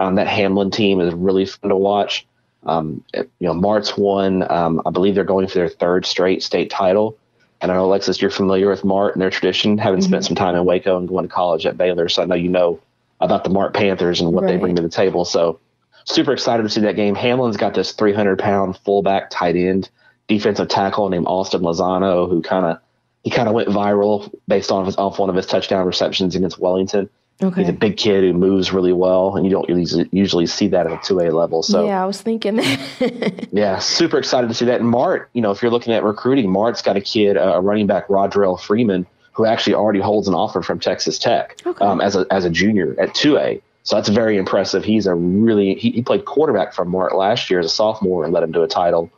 [0.00, 2.26] Um, that Hamlin team is really fun to watch.
[2.64, 4.50] Um, you know, Mart's won.
[4.50, 7.18] Um, I believe they're going for their third straight state title.
[7.60, 10.54] And I know, Alexis, you're familiar with Mart and their tradition, having spent some time
[10.54, 12.08] in Waco and going to college at Baylor.
[12.08, 12.80] So I know you know
[13.20, 15.24] about the Mart Panthers and what they bring to the table.
[15.24, 15.60] So
[16.04, 17.14] super excited to see that game.
[17.14, 19.90] Hamlin's got this 300 pound fullback tight end
[20.28, 22.78] defensive tackle named Austin Lozano, who kind of
[23.22, 26.58] he kind of went viral based on his off one of his touchdown receptions against
[26.58, 27.08] Wellington.
[27.42, 27.62] Okay.
[27.62, 30.86] He's a big kid who moves really well, and you don't usually, usually see that
[30.86, 31.64] at a two A level.
[31.64, 33.48] So yeah, I was thinking that.
[33.52, 34.80] yeah, super excited to see that.
[34.80, 37.60] And Mart, you know, if you're looking at recruiting, Mart's got a kid, uh, a
[37.60, 41.84] running back, Rodrell Freeman, who actually already holds an offer from Texas Tech Okay.
[41.84, 43.60] um, as a as a junior at two A.
[43.84, 44.82] So that's very impressive.
[44.84, 48.32] He's a really he, he played quarterback for Mart last year as a sophomore and
[48.32, 49.10] led him to a title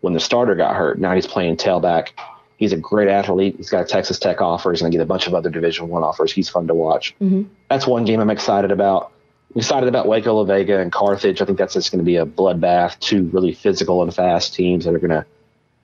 [0.00, 0.98] when the starter got hurt.
[0.98, 2.08] Now he's playing tailback.
[2.56, 3.56] He's a great athlete.
[3.56, 4.70] He's got a Texas Tech offer.
[4.70, 6.32] He's going to get a bunch of other Division One offers.
[6.32, 7.14] He's fun to watch.
[7.68, 9.12] That's one game I'm excited about.
[9.54, 11.42] I'm excited about Waco La Vega and Carthage.
[11.42, 12.98] I think that's just going to be a bloodbath.
[13.00, 15.26] Two really physical and fast teams that are going to,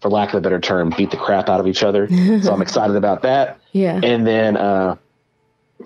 [0.00, 2.08] for lack of a better term, beat the crap out of each other.
[2.42, 3.58] so I'm excited about that.
[3.72, 4.00] yeah.
[4.02, 4.96] And then uh,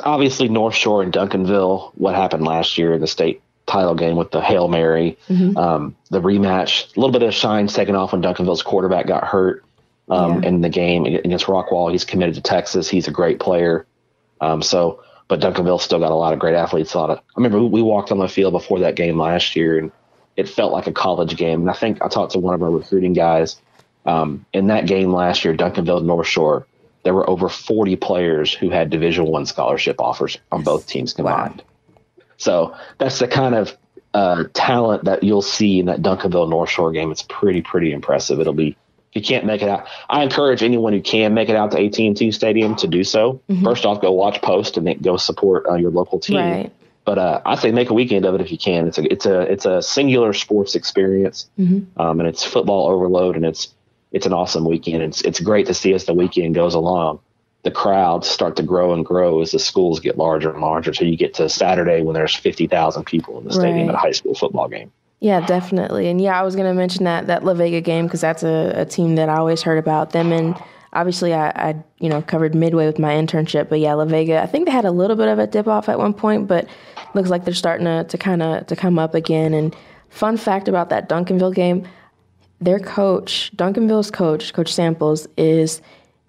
[0.00, 4.30] obviously North Shore and Duncanville, what happened last year in the state title game with
[4.30, 5.16] the Hail Mary,
[5.56, 9.64] um, the rematch, a little bit of shine taken off when Duncanville's quarterback got hurt
[10.10, 10.48] um, Yeah.
[10.48, 11.90] in the game against Rockwall.
[11.90, 12.88] He's committed to Texas.
[12.88, 13.86] He's a great player.
[14.40, 16.92] Um, so, but Duncanville still got a lot of great athletes.
[16.92, 19.78] A lot of, I remember we walked on the field before that game last year,
[19.78, 19.90] and
[20.36, 21.60] it felt like a college game.
[21.62, 23.56] And I think I talked to one of our recruiting guys
[24.04, 26.66] um, in that game last year, Duncanville North Shore.
[27.04, 31.62] There were over 40 players who had Division One scholarship offers on both teams combined.
[32.36, 33.76] So that's the kind of
[34.12, 37.10] uh, talent that you'll see in that Duncanville North Shore game.
[37.10, 38.40] It's pretty, pretty impressive.
[38.40, 38.76] It'll be
[39.12, 41.84] If you can't make it out, I encourage anyone who can make it out to
[41.84, 43.40] AT and T Stadium to do so.
[43.48, 43.64] Mm-hmm.
[43.64, 46.36] First off, go watch Post and then go support uh, your local team.
[46.36, 46.72] Right.
[47.04, 48.86] But uh, I say make a weekend of it if you can.
[48.86, 52.00] It's a it's a it's a singular sports experience, mm-hmm.
[52.00, 53.73] um, and it's football overload, and it's
[54.14, 55.02] it's an awesome weekend.
[55.02, 57.18] It's it's great to see as the weekend goes along,
[57.64, 60.94] the crowds start to grow and grow as the schools get larger and larger.
[60.94, 63.88] So you get to Saturday when there's fifty thousand people in the stadium right.
[63.90, 64.92] at a high school football game.
[65.18, 66.08] Yeah, definitely.
[66.08, 68.72] And yeah, I was going to mention that that La Vega game because that's a,
[68.76, 70.32] a, team that I always heard about them.
[70.32, 70.54] And
[70.92, 73.68] obviously, I, I, you know covered Midway with my internship.
[73.68, 75.88] But yeah, La Vega, I think they had a little bit of a dip off
[75.88, 76.68] at one point, but
[77.14, 79.54] looks like they're starting to, to kind of to come up again.
[79.54, 79.74] And
[80.10, 81.88] fun fact about that Duncanville game,
[82.64, 85.82] their coach, Duncanville's coach, Coach Samples, is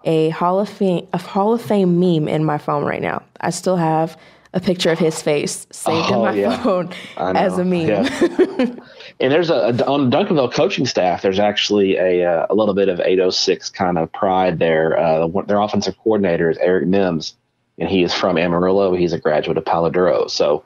[0.04, 3.22] a Hall of Fame a Hall of Fame meme in my phone right now.
[3.40, 4.18] I still have
[4.52, 6.62] a picture of his face saved oh, in my yeah.
[6.62, 7.88] phone as a meme.
[7.88, 8.08] Yeah.
[9.20, 11.22] and there's a, on Duncanville coaching staff.
[11.22, 14.98] There's actually a uh, a little bit of 806 kind of pride there.
[14.98, 17.34] Uh, their offensive coordinator is Eric Mims,
[17.78, 18.94] and he is from Amarillo.
[18.94, 20.28] He's a graduate of Palo Duro.
[20.28, 20.64] So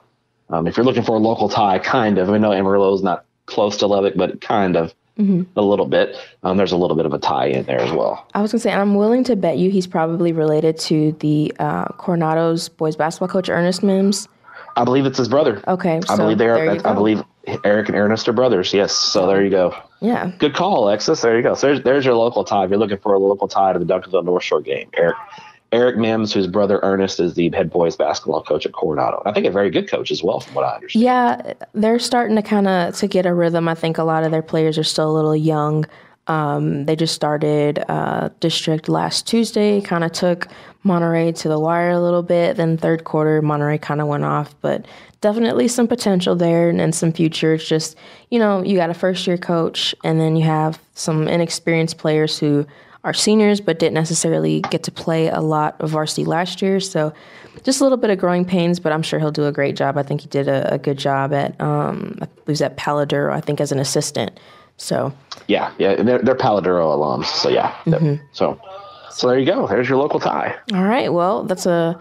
[0.51, 3.25] um, if you're looking for a local tie, kind of, I know Amarillo is not
[3.47, 5.59] close to Lubbock, but kind of mm-hmm.
[5.59, 6.17] a little bit.
[6.43, 8.27] Um, there's a little bit of a tie in there as well.
[8.35, 11.87] I was gonna say, I'm willing to bet you he's probably related to the uh,
[11.99, 14.29] Coronado's boys basketball coach Ernest Mims.
[14.77, 15.63] I believe it's his brother.
[15.69, 16.87] Okay, I so believe they are.
[16.87, 17.23] I believe
[17.65, 18.73] Eric and Ernest are brothers.
[18.73, 19.75] Yes, so there you go.
[20.01, 20.33] Yeah.
[20.39, 21.21] Good call, Alexis.
[21.21, 21.55] There you go.
[21.55, 22.65] So there's there's your local tie.
[22.65, 25.17] If you're looking for a local tie to the Duncanville North Shore game, Eric
[25.73, 29.23] Eric Mims, whose brother Ernest is the head boys basketball coach at Coronado.
[29.25, 31.05] I think a very good coach as well, from what I understand.
[31.05, 33.69] Yeah, they're starting to kind of to get a rhythm.
[33.69, 35.87] I think a lot of their players are still a little young.
[36.27, 39.81] Um, they just started uh, district last Tuesday.
[39.81, 40.49] Kind of took
[40.83, 42.57] Monterey to the wire a little bit.
[42.57, 44.87] Then third quarter, Monterey kind of went off, but
[45.21, 47.55] definitely some potential there and, and some future.
[47.55, 47.97] It's just
[48.31, 52.39] you know you got a first year coach, and then you have some inexperienced players
[52.39, 52.67] who
[53.03, 56.81] are seniors but didn't necessarily get to play a lot of varsity last year.
[56.81, 57.13] So
[57.65, 59.97] just a little bit of growing pains, but I'm sure he'll do a great job.
[59.97, 63.35] I think he did a, a good job at um, he was at Palo Duro,
[63.35, 64.39] I think, as an assistant.
[64.77, 65.13] So
[65.47, 67.27] yeah, yeah, they're, they're Palo Duro alums.
[67.27, 68.23] So yeah, mm-hmm.
[68.33, 68.61] so
[69.11, 69.67] so there you go.
[69.67, 70.57] There's your local tie.
[70.73, 71.13] All right.
[71.13, 71.99] Well, that's a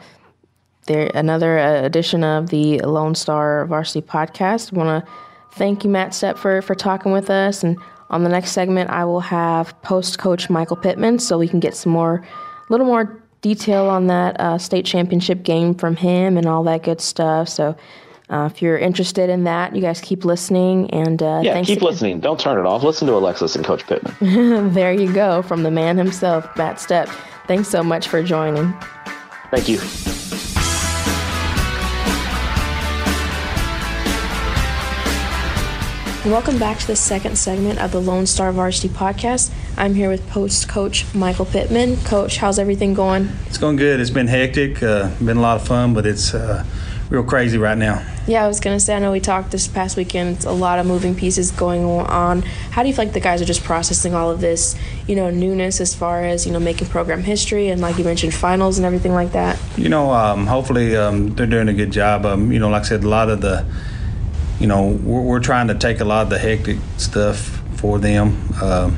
[0.85, 4.73] there another edition of the Lone Star Varsity Podcast.
[4.73, 5.12] I want to
[5.51, 7.77] thank you, Matt Stepp, for for talking with us and
[8.09, 11.75] on the next segment, I will have post coach Michael Pittman so we can get
[11.75, 12.15] some more,
[12.67, 16.83] a little more detail on that uh, state championship game from him and all that
[16.83, 17.47] good stuff.
[17.49, 17.75] So
[18.29, 21.89] uh, if you're interested in that, you guys keep listening and uh, yeah, keep again.
[21.89, 22.19] listening.
[22.19, 22.83] Don't turn it off.
[22.83, 24.73] Listen to Alexis and Coach Pittman.
[24.73, 27.07] there you go, from the man himself, Matt Stepp.
[27.47, 28.73] Thanks so much for joining.
[29.51, 30.48] Thank you.
[36.29, 39.51] Welcome back to the second segment of the Lone Star Varsity Podcast.
[39.75, 41.97] I'm here with post coach Michael Pittman.
[42.03, 43.29] Coach, how's everything going?
[43.47, 43.99] It's going good.
[43.99, 46.63] It's been hectic, uh, been a lot of fun, but it's uh,
[47.09, 48.05] real crazy right now.
[48.27, 50.51] Yeah, I was going to say, I know we talked this past weekend, it's a
[50.51, 52.43] lot of moving pieces going on.
[52.43, 54.75] How do you feel like the guys are just processing all of this,
[55.07, 58.35] you know, newness as far as, you know, making program history and, like you mentioned,
[58.35, 59.59] finals and everything like that?
[59.77, 62.27] You know, um, hopefully um, they're doing a good job.
[62.27, 63.65] Um, you know, like I said, a lot of the
[64.59, 68.37] you know, we're, we're, trying to take a lot of the hectic stuff for them.
[68.61, 68.97] Um,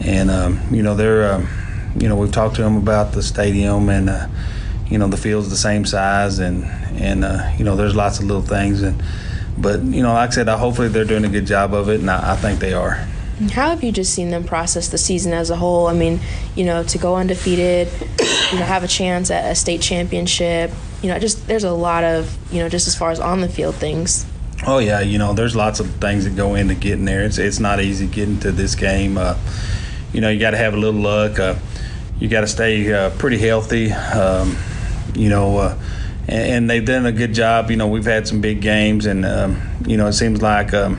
[0.00, 1.48] and, um, you know, they're, um,
[1.96, 4.28] you know, we've talked to them about the stadium and, uh,
[4.88, 6.64] you know, the field's the same size and,
[7.00, 8.82] and uh, you know, there's lots of little things.
[8.82, 9.02] and
[9.56, 12.10] But, you know, like I said, hopefully they're doing a good job of it, and
[12.10, 13.06] I, I think they are.
[13.52, 15.88] How have you just seen them process the season as a whole?
[15.88, 16.20] I mean,
[16.54, 17.88] you know, to go undefeated,
[18.52, 20.70] you know, have a chance at a state championship,
[21.02, 23.48] you know, just there's a lot of, you know, just as far as on the
[23.48, 24.24] field things.
[24.66, 27.22] Oh yeah, you know, there's lots of things that go into getting there.
[27.22, 29.18] It's it's not easy getting to this game.
[29.18, 29.36] Uh,
[30.12, 31.38] you know, you got to have a little luck.
[31.38, 31.56] Uh,
[32.18, 33.92] you got to stay uh, pretty healthy.
[33.92, 34.56] Um,
[35.14, 35.78] you know, uh,
[36.28, 37.70] and, and, they've done a good job.
[37.70, 40.98] You know, we've had some big games, and um, you know, it seems like um,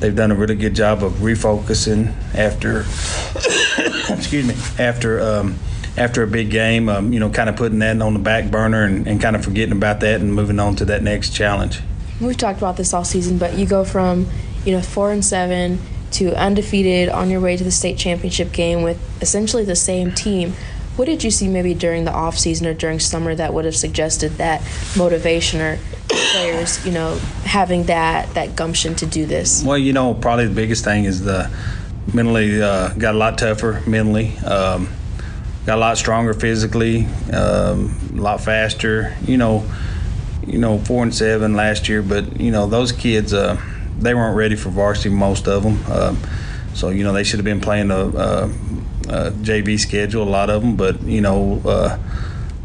[0.00, 2.80] they've done a really good job of refocusing after.
[4.12, 4.54] excuse me.
[4.78, 5.58] After um,
[5.96, 8.84] after a big game, um, you know, kind of putting that on the back burner
[8.84, 11.80] and, and kind of forgetting about that and moving on to that next challenge
[12.20, 14.26] we've talked about this all season, but you go from
[14.64, 15.78] you know four and seven
[16.12, 20.54] to undefeated on your way to the state championship game with essentially the same team.
[20.96, 23.76] What did you see maybe during the off season or during summer that would have
[23.76, 24.60] suggested that
[24.96, 25.78] motivation or
[26.08, 29.62] players, you know, having that that gumption to do this?
[29.64, 31.50] Well, you know, probably the biggest thing is the
[32.12, 34.36] mentally uh, got a lot tougher mentally.
[34.38, 34.88] Um,
[35.66, 39.16] got a lot stronger physically, um, a lot faster.
[39.24, 39.64] You know,
[40.46, 43.60] you know, four and seven last year, but you know those kids, uh,
[43.98, 45.10] they weren't ready for varsity.
[45.10, 45.78] Most of them.
[45.86, 46.16] Uh,
[46.74, 48.44] so you know they should have been playing a, a,
[49.08, 50.76] a JV schedule, a lot of them.
[50.76, 51.98] But you know, uh,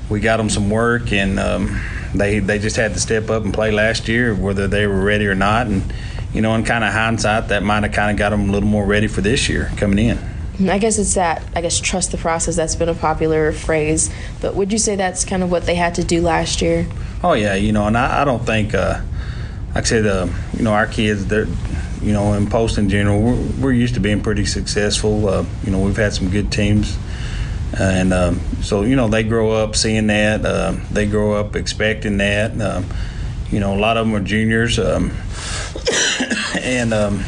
[0.09, 1.79] we got them some work, and um,
[2.13, 5.27] they they just had to step up and play last year, whether they were ready
[5.27, 5.67] or not.
[5.67, 5.83] And
[6.33, 8.69] you know, in kind of hindsight, that might have kind of got them a little
[8.69, 10.19] more ready for this year coming in.
[10.69, 14.09] I guess it's that, I guess, trust the process that's been a popular phrase.
[14.41, 16.87] But would you say that's kind of what they had to do last year?
[17.23, 17.55] Oh, yeah.
[17.55, 19.01] You know, and I, I don't think, uh,
[19.73, 21.47] like I said, uh, you know, our kids, they're,
[22.01, 25.27] you know, in post in general, we're, we're used to being pretty successful.
[25.27, 26.97] Uh, you know, we've had some good teams.
[27.77, 30.45] And um, so, you know, they grow up seeing that.
[30.45, 32.59] Uh, they grow up expecting that.
[32.61, 32.85] Um,
[33.51, 34.79] you know, a lot of them are juniors.
[34.79, 35.11] Um,
[36.61, 37.23] and, um,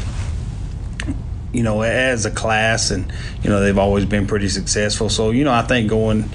[1.52, 3.10] you know, as a class, and
[3.42, 5.08] you know they've always been pretty successful.
[5.08, 6.28] So you know, I think going,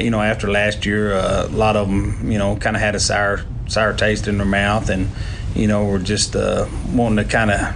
[0.00, 2.94] you know, after last year, uh, a lot of them, you know, kind of had
[2.94, 5.08] a sour sour taste in their mouth, and
[5.54, 7.74] you know, were just uh, wanting to kind of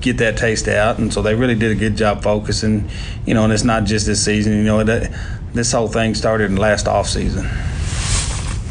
[0.00, 2.88] get that taste out, and so they really did a good job focusing.
[3.26, 4.54] You know, and it's not just this season.
[4.54, 5.12] You know, that
[5.54, 7.48] this whole thing started in the last off season.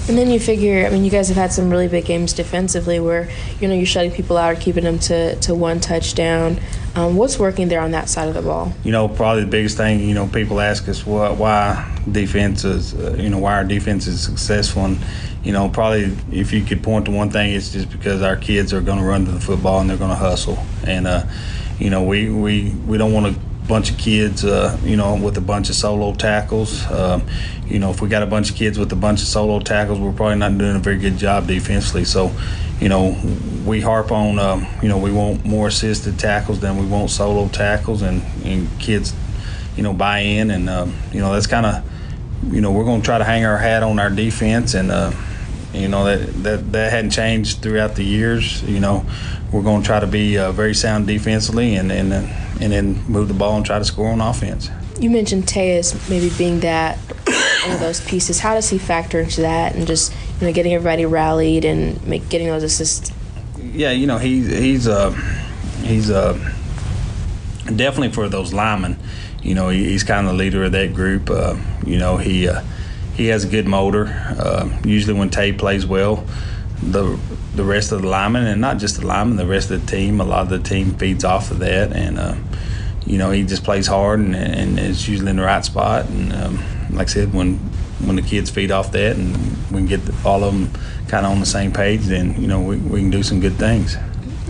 [0.07, 2.97] And then you figure, I mean, you guys have had some really big games defensively
[2.97, 6.61] where, you know, you're shutting people out or keeping them to, to one touchdown.
[6.97, 8.73] Um, what's working there on that side of the ball?
[8.83, 12.95] You know, probably the biggest thing, you know, people ask us what, why defense is,
[12.95, 14.85] uh, you know, why our defense is successful.
[14.85, 14.97] And,
[15.43, 18.73] you know, probably if you could point to one thing, it's just because our kids
[18.73, 20.57] are going to run to the football and they're going to hustle.
[20.87, 21.25] And, uh,
[21.77, 25.37] you know, we, we, we don't want to bunch of kids, uh, you know, with
[25.37, 26.89] a bunch of solo tackles.
[26.89, 27.23] Um,
[27.65, 29.99] you know, if we got a bunch of kids with a bunch of solo tackles,
[29.99, 32.05] we're probably not doing a very good job defensively.
[32.05, 32.31] So,
[32.79, 33.19] you know,
[33.65, 37.49] we harp on, um, you know, we want more assisted tackles than we want solo
[37.49, 39.13] tackles, and, and kids,
[39.75, 41.83] you know, buy in, and um, you know, that's kind of,
[42.53, 45.11] you know, we're going to try to hang our hat on our defense, and uh,
[45.73, 48.63] you know that that that hadn't changed throughout the years.
[48.63, 49.05] You know,
[49.51, 53.03] we're going to try to be uh, very sound defensively, and and uh, and then
[53.07, 54.69] move the ball and try to score on offense.
[54.99, 56.97] You mentioned Tejas maybe being that
[57.63, 58.39] one of those pieces.
[58.39, 62.29] How does he factor into that, and just you know getting everybody rallied and make,
[62.29, 63.11] getting those assists?
[63.57, 65.11] Yeah, you know he he's uh
[65.83, 66.33] he's uh
[67.65, 68.97] definitely for those linemen.
[69.41, 71.29] You know he, he's kind of the leader of that group.
[71.29, 72.61] Uh, you know he uh,
[73.13, 74.07] he has a good motor.
[74.07, 76.25] Uh, usually when Tay plays well,
[76.81, 77.19] the
[77.55, 80.21] the rest of the linemen, and not just the linemen, the rest of the team,
[80.21, 82.35] a lot of the team feeds off of that, and uh,
[83.07, 86.05] you know he just plays hard and, and is usually in the right spot.
[86.09, 86.59] And um,
[86.91, 87.55] like I said, when
[88.05, 89.35] when the kids feed off that, and
[89.71, 90.69] we can get all of them
[91.07, 93.55] kind of on the same page, then you know we, we can do some good
[93.55, 93.95] things.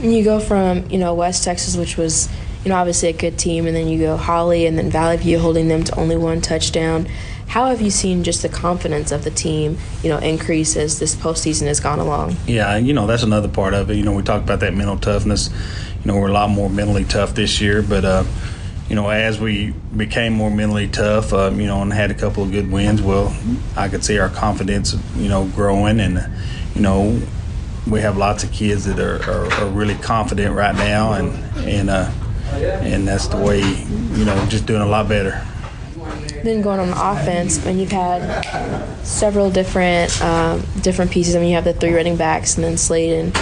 [0.02, 2.30] And you go from you know West Texas, which was
[2.64, 5.40] you know obviously a good team, and then you go Hawley, and then Valley View
[5.40, 7.08] holding them to only one touchdown.
[7.48, 11.16] How have you seen just the confidence of the team, you know, increase as this
[11.16, 12.36] postseason has gone along?
[12.46, 13.96] Yeah, you know that's another part of it.
[13.96, 15.50] You know, we talked about that mental toughness.
[16.08, 18.24] Know, we're a lot more mentally tough this year, but uh,
[18.88, 22.44] you know, as we became more mentally tough, um, you know, and had a couple
[22.44, 23.36] of good wins, well,
[23.76, 26.26] I could see our confidence, you know, growing, and
[26.74, 27.22] you know,
[27.86, 31.34] we have lots of kids that are, are, are really confident right now, and
[31.68, 32.10] and uh,
[32.54, 35.46] and that's the way, you know, just doing a lot better
[36.44, 41.36] then going on offense, and you've had several different um, different pieces.
[41.36, 43.34] I mean, you have the three running backs, and then Sladen.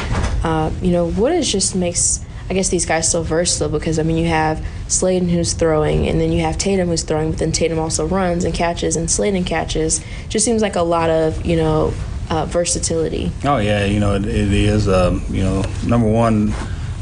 [0.43, 4.03] Uh, you know, what is just makes I guess these guys so versatile because I
[4.03, 7.51] mean you have Sladen who's throwing, and then you have Tatum who's throwing, but then
[7.51, 10.03] Tatum also runs and catches, and Sladen catches.
[10.29, 11.93] Just seems like a lot of you know
[12.29, 13.31] uh, versatility.
[13.43, 14.87] Oh yeah, you know it, it is.
[14.87, 16.53] Um, you know, number one,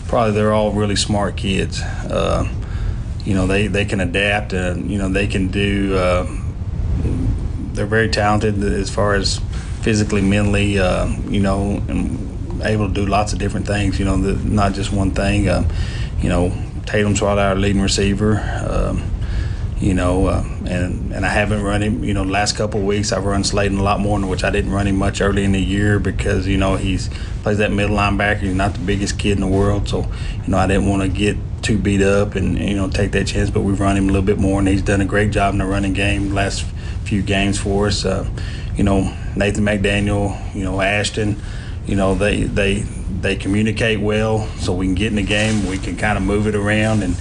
[0.08, 1.82] probably they're all really smart kids.
[1.82, 2.48] Uh,
[3.26, 6.28] you know they, they can adapt and you know they can do uh,
[7.74, 9.40] they're very talented as far as
[9.82, 12.30] physically mentally uh, you know and
[12.64, 15.68] able to do lots of different things you know the, not just one thing um,
[16.22, 16.52] you know
[16.86, 19.04] Tatum's right our leading receiver um,
[19.84, 22.06] you know, uh, and and I haven't run him.
[22.06, 24.50] You know, the last couple of weeks I've run Sladen a lot more, which I
[24.50, 27.10] didn't run him much early in the year because you know he's
[27.42, 28.40] plays that middle linebacker.
[28.40, 30.10] He's not the biggest kid in the world, so
[30.44, 33.28] you know I didn't want to get too beat up and you know take that
[33.28, 33.50] chance.
[33.50, 35.60] But we've run him a little bit more, and he's done a great job in
[35.60, 36.64] the running game last
[37.04, 38.06] few games for us.
[38.06, 38.26] Uh,
[38.78, 41.42] you know, Nathan McDaniel, you know Ashton,
[41.86, 42.82] you know they they
[43.22, 45.68] they communicate well, so we can get in the game.
[45.68, 47.16] We can kind of move it around and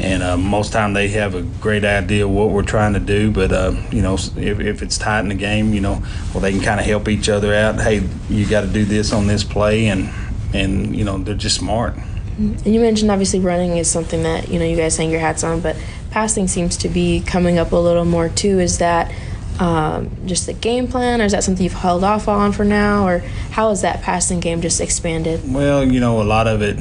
[0.00, 3.32] and uh, most time they have a great idea what we're trying to do.
[3.32, 6.02] But uh, you know, if, if it's tight in the game, you know,
[6.32, 7.80] well they can kind of help each other out.
[7.80, 10.10] Hey, you got to do this on this play, and
[10.54, 11.94] and you know they're just smart.
[12.36, 15.42] And you mentioned obviously running is something that you know you guys hang your hats
[15.42, 15.76] on, but
[16.10, 18.60] passing seems to be coming up a little more too.
[18.60, 19.12] Is that
[19.58, 23.06] um, just the game plan, or is that something you've held off on for now,
[23.06, 23.18] or
[23.50, 25.40] how has that passing game just expanded?
[25.52, 26.78] Well, you know, a lot of it,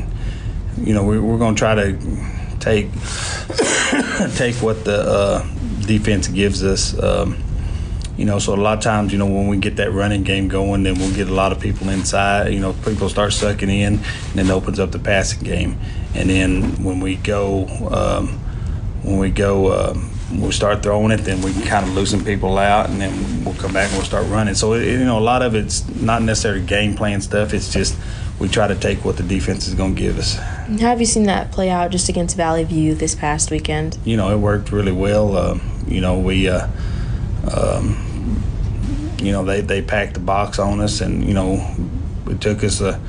[0.77, 1.97] you know, we, we're going to try to
[2.59, 2.91] take
[4.35, 5.47] take what the uh,
[5.85, 6.97] defense gives us.
[7.01, 7.43] Um,
[8.17, 10.47] you know, so a lot of times, you know, when we get that running game
[10.47, 12.51] going, then we'll get a lot of people inside.
[12.51, 14.01] You know, people start sucking in, and
[14.33, 15.77] then opens up the passing game.
[16.15, 18.39] And then when we go, um,
[19.03, 22.89] when we go, um, we start throwing it, then we kind of loosen people out,
[22.89, 24.55] and then we'll come back and we'll start running.
[24.55, 27.53] So it, you know, a lot of it's not necessarily game plan stuff.
[27.53, 27.97] It's just
[28.39, 30.35] we try to take what the defense is going to give us.
[30.79, 33.97] Have you seen that play out just against Valley View this past weekend?
[34.03, 35.35] You know, it worked really well.
[35.35, 36.49] Uh, you know, we.
[36.49, 36.67] Uh,
[37.53, 38.03] um,
[39.19, 41.75] you know, they, they packed the box on us, and you know,
[42.27, 43.01] it took us a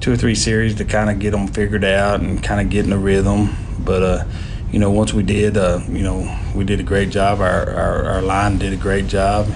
[0.00, 2.84] two or three series to kind of get them figured out and kind of get
[2.84, 3.54] in the rhythm.
[3.78, 4.24] But uh,
[4.76, 7.40] you know, once we did, uh, you know, we did a great job.
[7.40, 9.48] Our, our, our line did a great job,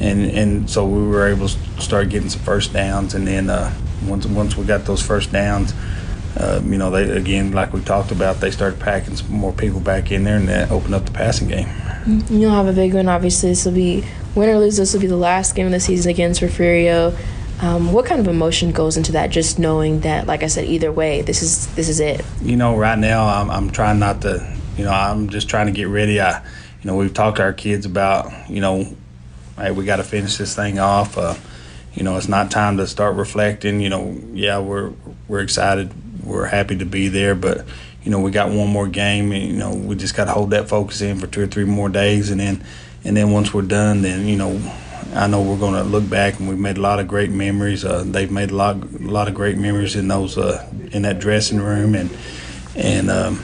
[0.00, 3.14] and and so we were able to start getting some first downs.
[3.14, 3.72] And then uh,
[4.08, 5.72] once once we got those first downs,
[6.36, 9.78] uh, you know, they again, like we talked about, they started packing some more people
[9.78, 11.68] back in there, and that opened up the passing game.
[12.28, 13.50] You'll have a big one, obviously.
[13.50, 14.04] This will be
[14.34, 14.78] win or lose.
[14.78, 17.16] This will be the last game of the season against Refugio.
[17.60, 19.30] Um, what kind of emotion goes into that?
[19.30, 22.24] Just knowing that, like I said, either way, this is this is it.
[22.42, 24.55] You know, right now I'm, I'm trying not to.
[24.76, 26.20] You know, I'm just trying to get ready.
[26.20, 28.94] I, you know, we've talked to our kids about, you know,
[29.56, 31.16] hey, we got to finish this thing off.
[31.16, 31.34] Uh,
[31.94, 33.80] you know, it's not time to start reflecting.
[33.80, 34.92] You know, yeah, we're
[35.28, 35.92] we're excited,
[36.24, 37.64] we're happy to be there, but
[38.04, 39.32] you know, we got one more game.
[39.32, 41.64] And, you know, we just got to hold that focus in for two or three
[41.64, 42.62] more days, and then
[43.04, 44.60] and then once we're done, then you know,
[45.14, 47.84] I know we're going to look back and we've made a lot of great memories.
[47.84, 51.18] Uh, they've made a lot, a lot of great memories in those uh, in that
[51.18, 52.10] dressing room, and
[52.74, 53.42] and um,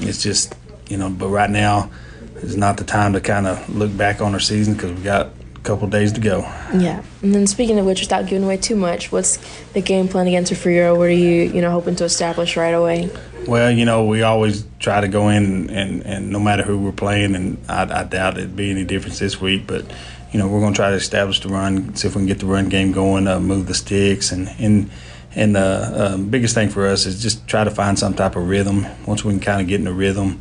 [0.00, 0.54] it's just
[0.88, 1.10] you know.
[1.10, 1.90] But right now
[2.36, 5.26] is not the time to kind of look back on our season because we've got
[5.26, 6.40] a couple days to go.
[6.74, 9.38] Yeah, and then speaking of which, without giving away too much, what's
[9.72, 10.96] the game plan against Refugio?
[10.96, 13.10] What are you you know hoping to establish right away?
[13.46, 16.92] Well, you know, we always try to go in and, and no matter who we're
[16.92, 19.84] playing, and I, I doubt it'd be any difference this week, but
[20.32, 22.40] you know, we're going to try to establish the run, see if we can get
[22.40, 24.90] the run game going, uh, move the sticks, and and
[25.36, 28.34] and the uh, um, biggest thing for us is just try to find some type
[28.36, 28.86] of rhythm.
[29.06, 30.40] Once we can kind of get in the rhythm,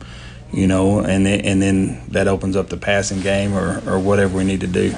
[0.54, 4.38] you know, and then, and then that opens up the passing game or, or whatever
[4.38, 4.96] we need to do.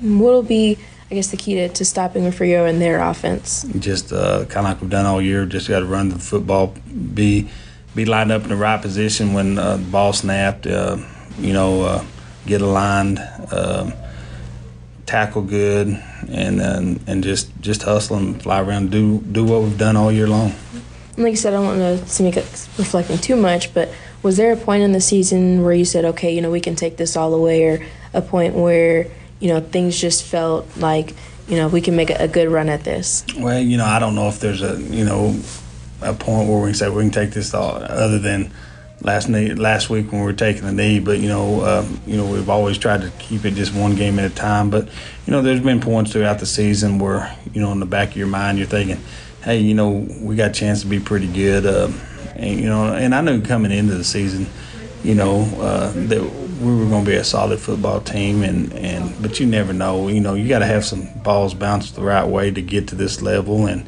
[0.00, 0.76] What'll be,
[1.10, 3.64] I guess, the key to, to stopping Refugio and their offense?
[3.78, 5.46] Just uh, kind of like we've done all year.
[5.46, 6.74] Just got to run the football,
[7.14, 7.48] be
[7.94, 10.66] be lined up in the right position when uh, the ball snapped.
[10.66, 10.98] Uh,
[11.38, 12.04] you know, uh,
[12.46, 13.18] get aligned,
[13.50, 13.92] um,
[15.06, 15.88] tackle good,
[16.28, 18.90] and and, and just just hustle and fly around.
[18.90, 20.52] Do do what we've done all year long.
[21.16, 23.88] Like I said, I don't want to seem like reflecting too much, but
[24.22, 26.74] was there a point in the season where you said, okay, you know, we can
[26.74, 29.06] take this all away, or a point where
[29.40, 31.14] you know things just felt like
[31.48, 33.24] you know we can make a, good run at this?
[33.38, 35.38] Well, you know, I don't know if there's a you know
[36.02, 38.50] a point where we can say we can take this all, other than
[39.02, 40.98] last knee, last week when we were taking the knee.
[40.98, 44.18] But you know, uh, you know, we've always tried to keep it just one game
[44.18, 44.70] at a time.
[44.70, 44.88] But
[45.26, 48.16] you know, there's been points throughout the season where you know, in the back of
[48.16, 48.98] your mind, you're thinking,
[49.44, 51.66] hey, you know, we got a chance to be pretty good.
[51.66, 51.90] Uh,
[52.36, 54.46] and you know, and I knew coming into the season,
[55.02, 56.22] you know, uh, that
[56.60, 58.42] we were going to be a solid football team.
[58.42, 60.08] And and but you never know.
[60.08, 62.94] You know, you got to have some balls bounce the right way to get to
[62.94, 63.86] this level and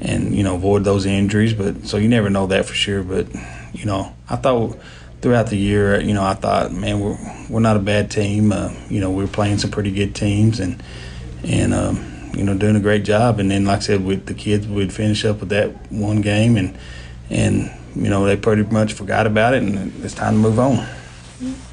[0.00, 1.54] and you know avoid those injuries.
[1.54, 3.02] But so you never know that for sure.
[3.02, 3.26] But
[3.72, 4.78] you know, I thought
[5.20, 7.18] throughout the year, you know, I thought, man, we're
[7.48, 8.52] we're not a bad team.
[8.52, 10.82] Uh, you know, we are playing some pretty good teams and
[11.42, 13.38] and um, you know doing a great job.
[13.38, 16.56] And then, like I said, with the kids, we'd finish up with that one game
[16.56, 16.76] and
[17.30, 20.86] and you know they pretty much forgot about it, and it's time to move on.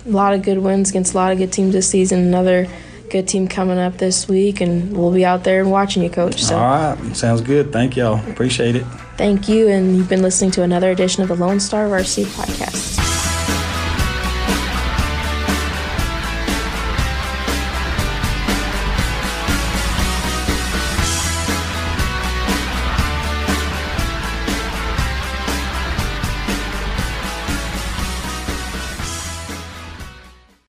[0.05, 2.19] A lot of good wins against a lot of good teams this season.
[2.19, 2.67] Another
[3.09, 6.43] good team coming up this week, and we'll be out there and watching you, Coach.
[6.43, 6.57] So.
[6.57, 7.72] All right, sounds good.
[7.72, 8.19] Thank y'all.
[8.30, 8.86] Appreciate it.
[9.17, 12.91] Thank you, and you've been listening to another edition of the Lone Star Varsity Podcast.